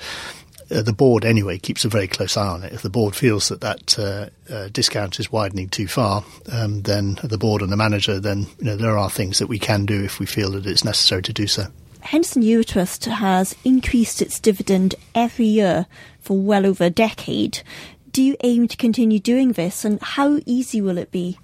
uh, 0.71 0.81
the 0.81 0.93
board 0.93 1.25
anyway 1.25 1.57
keeps 1.57 1.85
a 1.85 1.89
very 1.89 2.07
close 2.07 2.37
eye 2.37 2.47
on 2.47 2.63
it. 2.63 2.73
If 2.73 2.81
the 2.81 2.89
board 2.89 3.15
feels 3.15 3.49
that 3.49 3.61
that 3.61 3.99
uh, 3.99 4.53
uh, 4.53 4.69
discount 4.71 5.19
is 5.19 5.31
widening 5.31 5.69
too 5.69 5.87
far, 5.87 6.23
um, 6.51 6.81
then 6.83 7.19
the 7.23 7.37
board 7.37 7.61
and 7.61 7.71
the 7.71 7.77
manager, 7.77 8.19
then 8.19 8.47
you 8.59 8.65
know, 8.65 8.75
there 8.75 8.97
are 8.97 9.09
things 9.09 9.39
that 9.39 9.47
we 9.47 9.59
can 9.59 9.85
do 9.85 10.03
if 10.03 10.19
we 10.19 10.25
feel 10.25 10.51
that 10.51 10.65
it's 10.65 10.83
necessary 10.83 11.21
to 11.23 11.33
do 11.33 11.47
so. 11.47 11.67
Henderson 12.01 12.43
Eurotrust 12.43 13.11
has 13.11 13.55
increased 13.63 14.21
its 14.21 14.39
dividend 14.39 14.93
every 15.15 15.45
year 15.45 15.87
for 16.19 16.37
well 16.37 16.65
over 16.65 16.83
a 16.83 16.89
decade. 16.89 17.63
Do 18.11 18.21
you 18.21 18.37
aim 18.43 18.67
to 18.67 18.77
continue 18.77 19.19
doing 19.19 19.53
this, 19.53 19.83
and 19.83 19.99
how 20.01 20.39
easy 20.45 20.81
will 20.81 20.97
it 20.97 21.11
be? 21.11 21.39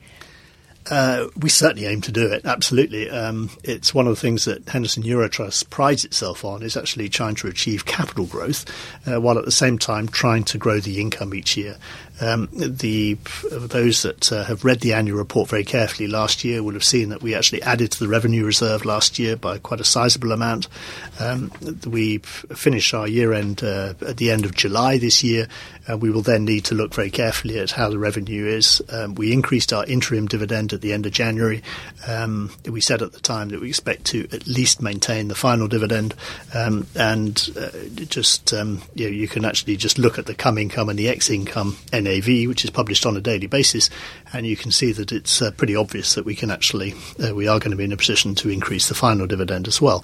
Uh, 0.90 1.28
we 1.40 1.50
certainly 1.50 1.86
aim 1.86 2.02
to 2.02 2.12
do 2.12 2.26
it. 2.26 2.44
Absolutely, 2.44 3.10
um, 3.10 3.50
it's 3.64 3.94
one 3.94 4.08
of 4.08 4.16
the 4.16 4.20
things 4.20 4.46
that 4.46 4.68
Henderson 4.68 5.04
Eurotrust 5.04 5.70
prides 5.70 6.04
itself 6.04 6.44
on 6.44 6.64
is 6.64 6.76
actually 6.76 7.08
trying 7.08 7.36
to 7.36 7.48
achieve 7.48 7.86
capital 7.86 8.26
growth, 8.26 8.66
uh, 9.08 9.22
while 9.22 9.38
at 9.38 9.46
the 9.46 9.52
same 9.52 9.78
time 9.78 10.08
trying 10.08 10.44
to 10.46 10.58
grow 10.58 10.80
the 10.80 11.00
income 11.00 11.34
each 11.34 11.56
year. 11.56 11.78
Um, 12.22 12.50
the 12.54 13.18
those 13.52 14.04
that 14.04 14.32
uh, 14.32 14.44
have 14.46 14.64
read 14.64 14.82
the 14.82 14.94
annual 14.94 15.18
report 15.18 15.50
very 15.50 15.64
carefully 15.64 16.08
last 16.08 16.44
year 16.44 16.62
will 16.62 16.74
have 16.74 16.84
seen 16.84 17.10
that 17.10 17.22
we 17.22 17.36
actually 17.36 17.64
added 17.64 17.92
to 17.92 18.00
the 18.00 18.08
revenue 18.08 18.46
reserve 18.46 18.86
last 18.86 19.18
year 19.18 19.36
by 19.36 19.58
quite 19.58 19.82
a 19.82 19.86
sizable 19.86 20.32
amount. 20.32 20.68
Um, 21.20 21.52
we 21.86 22.20
finished 22.20 22.94
our 22.94 23.08
year 23.08 23.34
end 23.34 23.64
uh, 23.64 23.96
at 24.06 24.18
the 24.18 24.32
end 24.32 24.46
of 24.46 24.56
July 24.56 24.98
this 24.98 25.24
year. 25.24 25.48
Uh, 25.90 25.98
we 25.98 26.12
will 26.12 26.22
then 26.22 26.46
need 26.46 26.64
to 26.66 26.76
look 26.76 26.94
very 26.94 27.10
carefully 27.10 27.58
at 27.58 27.72
how 27.72 27.90
the 27.90 27.98
revenue 27.98 28.46
is. 28.46 28.82
Um, 28.90 29.16
we 29.16 29.34
increased 29.34 29.74
our 29.74 29.84
interim 29.86 30.28
dividend 30.28 30.74
at 30.74 30.82
the 30.82 30.94
end 30.94 31.06
of 31.06 31.12
January. 31.12 31.64
Um, 32.08 32.52
we 32.70 32.82
said 32.82 33.02
at 33.02 33.14
the 33.14 33.20
time 33.20 33.50
that 33.50 33.60
we 33.60 33.70
expect 33.70 34.06
to 34.06 34.28
at 34.32 34.46
least 34.46 34.82
maintain 34.82 35.28
the 35.28 35.36
final 35.36 35.68
dividend, 35.68 36.14
um, 36.54 36.86
and 36.96 37.50
uh, 37.58 37.70
just 37.96 38.54
um, 38.54 38.82
you, 38.94 39.06
know, 39.06 39.12
you 39.12 39.28
can 39.28 39.44
actually 39.44 39.76
just 39.76 39.98
look 39.98 40.20
at 40.20 40.28
the 40.28 40.36
cum 40.36 40.58
income 40.58 40.90
and 40.90 41.00
the 41.00 41.10
ex 41.10 41.30
income 41.30 41.78
which 42.20 42.64
is 42.64 42.70
published 42.70 43.06
on 43.06 43.16
a 43.16 43.22
daily 43.22 43.48
basis, 43.48 43.90
and 44.34 44.46
you 44.46 44.58
can 44.58 44.72
see 44.72 44.92
that 44.92 45.12
it's 45.12 45.42
uh, 45.42 45.52
pretty 45.52 45.76
obvious 45.76 46.16
that 46.16 46.26
we 46.26 46.36
can 46.36 46.52
actually 46.52 46.94
uh, 47.24 47.34
we 47.34 47.48
are 47.48 47.60
going 47.60 47.72
to 47.72 47.78
be 47.78 47.84
in 47.84 47.92
a 47.92 47.98
position 47.98 48.36
to 48.36 48.50
increase 48.50 48.90
the 48.90 48.96
final 48.96 49.28
dividend 49.28 49.68
as 49.68 49.82
well. 49.82 50.04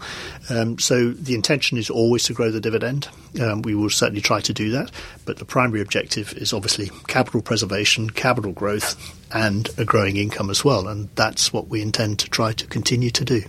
Um, 0.49 0.79
so 0.79 1.09
the 1.09 1.35
intention 1.35 1.77
is 1.77 1.89
always 1.89 2.23
to 2.23 2.33
grow 2.33 2.51
the 2.51 2.61
dividend. 2.61 3.09
Um, 3.41 3.61
we 3.63 3.75
will 3.75 3.89
certainly 3.89 4.21
try 4.21 4.39
to 4.41 4.53
do 4.53 4.71
that, 4.71 4.91
but 5.25 5.37
the 5.37 5.45
primary 5.45 5.81
objective 5.81 6.33
is 6.33 6.53
obviously 6.53 6.91
capital 7.07 7.41
preservation, 7.41 8.09
capital 8.09 8.53
growth, 8.53 8.95
and 9.33 9.69
a 9.77 9.85
growing 9.85 10.17
income 10.17 10.49
as 10.49 10.63
well, 10.63 10.87
and 10.87 11.09
that's 11.15 11.51
what 11.51 11.67
we 11.67 11.81
intend 11.81 12.19
to 12.19 12.29
try 12.29 12.53
to 12.53 12.67
continue 12.67 13.09
to 13.09 13.25
do. 13.25 13.41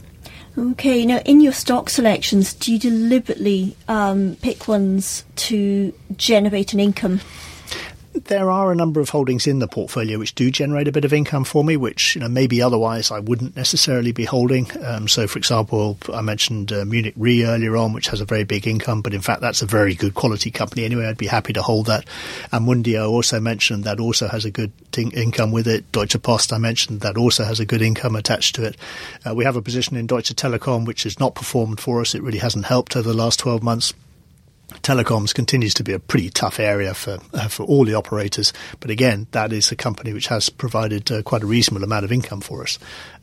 Okay, 0.56 1.06
now 1.06 1.18
in 1.18 1.40
your 1.40 1.52
stock 1.52 1.88
selections, 1.88 2.52
do 2.52 2.72
you 2.72 2.80
deliberately 2.80 3.76
um, 3.86 4.36
pick 4.42 4.66
ones 4.66 5.24
to 5.36 5.94
generate 6.16 6.72
an 6.72 6.80
income? 6.80 7.20
There 8.24 8.50
are 8.50 8.70
a 8.70 8.74
number 8.74 9.00
of 9.00 9.10
holdings 9.10 9.46
in 9.46 9.58
the 9.58 9.68
portfolio 9.68 10.18
which 10.18 10.34
do 10.34 10.50
generate 10.50 10.88
a 10.88 10.92
bit 10.92 11.04
of 11.04 11.12
income 11.12 11.44
for 11.44 11.64
me, 11.64 11.76
which 11.76 12.14
you 12.14 12.20
know 12.20 12.28
maybe 12.28 12.60
otherwise 12.60 13.10
I 13.10 13.18
wouldn't 13.18 13.56
necessarily 13.56 14.12
be 14.12 14.24
holding. 14.24 14.70
Um, 14.84 15.08
so, 15.08 15.26
for 15.26 15.38
example, 15.38 15.98
I 16.12 16.20
mentioned 16.20 16.72
uh, 16.72 16.84
Munich 16.84 17.14
Re 17.16 17.44
earlier 17.44 17.76
on, 17.76 17.92
which 17.92 18.08
has 18.08 18.20
a 18.20 18.24
very 18.24 18.44
big 18.44 18.66
income, 18.66 19.02
but 19.02 19.14
in 19.14 19.20
fact 19.20 19.40
that's 19.40 19.62
a 19.62 19.66
very 19.66 19.94
good 19.94 20.14
quality 20.14 20.50
company 20.50 20.84
anyway. 20.84 21.06
I'd 21.06 21.16
be 21.16 21.26
happy 21.26 21.52
to 21.54 21.62
hold 21.62 21.86
that. 21.86 22.06
Amundio 22.52 23.08
also 23.08 23.40
mentioned 23.40 23.84
that 23.84 24.00
also 24.00 24.28
has 24.28 24.44
a 24.44 24.50
good 24.50 24.72
t- 24.92 25.10
income 25.14 25.52
with 25.52 25.66
it. 25.66 25.90
Deutsche 25.92 26.20
Post 26.22 26.52
I 26.52 26.58
mentioned 26.58 27.00
that 27.00 27.16
also 27.16 27.44
has 27.44 27.60
a 27.60 27.66
good 27.66 27.82
income 27.82 28.16
attached 28.16 28.54
to 28.56 28.64
it. 28.64 28.76
Uh, 29.26 29.34
we 29.34 29.44
have 29.44 29.56
a 29.56 29.62
position 29.62 29.96
in 29.96 30.06
Deutsche 30.06 30.34
Telekom 30.34 30.86
which 30.86 31.04
has 31.04 31.18
not 31.20 31.34
performed 31.34 31.80
for 31.80 32.00
us. 32.00 32.14
It 32.14 32.22
really 32.22 32.38
hasn't 32.38 32.66
helped 32.66 32.96
over 32.96 33.08
the 33.08 33.16
last 33.16 33.38
12 33.38 33.62
months 33.62 33.92
telecoms 34.82 35.34
continues 35.34 35.74
to 35.74 35.84
be 35.84 35.92
a 35.92 35.98
pretty 35.98 36.30
tough 36.30 36.60
area 36.60 36.94
for 36.94 37.18
uh, 37.32 37.48
for 37.48 37.64
all 37.64 37.84
the 37.84 37.94
operators. 37.94 38.52
But 38.80 38.90
again, 38.90 39.26
that 39.32 39.52
is 39.52 39.72
a 39.72 39.76
company 39.76 40.12
which 40.12 40.28
has 40.28 40.48
provided 40.50 41.10
uh, 41.10 41.22
quite 41.22 41.42
a 41.42 41.46
reasonable 41.46 41.84
amount 41.84 42.04
of 42.04 42.12
income 42.12 42.40
for 42.40 42.62
us. 42.62 42.78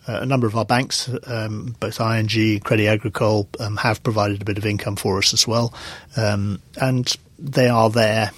Uh, 0.08 0.20
a 0.22 0.26
number 0.26 0.46
of 0.48 0.56
our 0.56 0.66
banks, 0.66 1.10
um, 1.26 1.76
both 1.80 2.00
ING, 2.00 2.08
and 2.08 2.30
Crédit 2.30 2.88
Agricole, 2.88 3.48
um, 3.60 3.78
have 3.78 4.04
provided 4.04 4.42
a 4.42 4.46
bit 4.46 4.58
of 4.58 4.66
income 4.66 4.96
for 4.96 5.18
us 5.18 5.34
as 5.34 5.48
well, 5.48 5.74
um, 6.16 6.62
and 6.80 7.16
they 7.40 7.68
are 7.68 7.90
there 7.90 8.32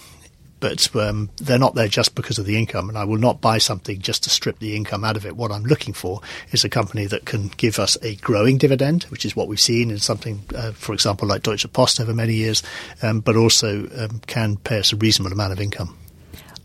but 0.60 0.96
um, 0.96 1.30
they're 1.38 1.60
not 1.60 1.76
there 1.76 1.88
just 1.88 2.16
because 2.16 2.38
of 2.38 2.46
the 2.46 2.58
income. 2.58 2.90
And 2.90 2.98
I 2.98 3.04
will 3.04 3.18
not 3.18 3.42
buy 3.42 3.58
something 3.58 4.00
just 4.00 4.24
to 4.24 4.30
strip 4.30 4.60
the 4.60 4.76
income 4.76 5.04
out 5.04 5.18
of 5.18 5.26
it. 5.26 5.36
What 5.36 5.52
I'm 5.52 5.64
looking 5.64 5.94
for 5.94 6.22
is 6.52 6.64
a 6.64 6.70
company 6.70 7.06
that 7.08 7.26
can 7.26 7.50
give 7.58 7.80
us 7.80 7.98
a 8.02 8.16
growing 8.18 8.58
dividend, 8.58 9.04
which 9.06 9.26
is 9.26 9.36
what 9.36 9.48
we've 9.48 9.60
seen 9.60 9.92
in 9.92 10.00
something, 10.00 10.44
uh, 10.56 10.72
for 10.72 10.94
example, 10.94 11.28
like 11.28 11.44
Deutsche 11.44 11.72
Post 11.74 12.00
over 12.00 12.14
many 12.14 12.34
years, 12.34 12.64
um, 13.02 13.20
but 13.20 13.36
also 13.36 13.88
um, 13.98 14.22
can 14.28 14.58
pay 14.58 14.80
us 14.80 14.94
a 14.94 14.96
reasonable 14.96 15.34
amount 15.34 15.54
of 15.54 15.62
income. 15.62 15.98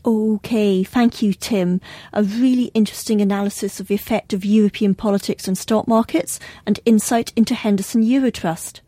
Okay, 0.05 0.83
thank 0.83 1.23
you, 1.23 1.33
Tim. 1.33 1.81
A 2.13 2.25
really 2.25 2.73
interesting 2.75 3.21
analysis 3.21 3.79
of 3.79 3.87
the 3.87 3.95
effect 3.95 4.33
of 4.33 4.45
European 4.45 4.97
politics 4.97 5.47
and 5.47 5.57
stock 5.57 5.87
markets 5.87 6.41
and 6.67 6.81
insight 6.85 7.33
into 7.37 7.55
Henderson 7.55 8.03
Eurotrust. 8.03 8.81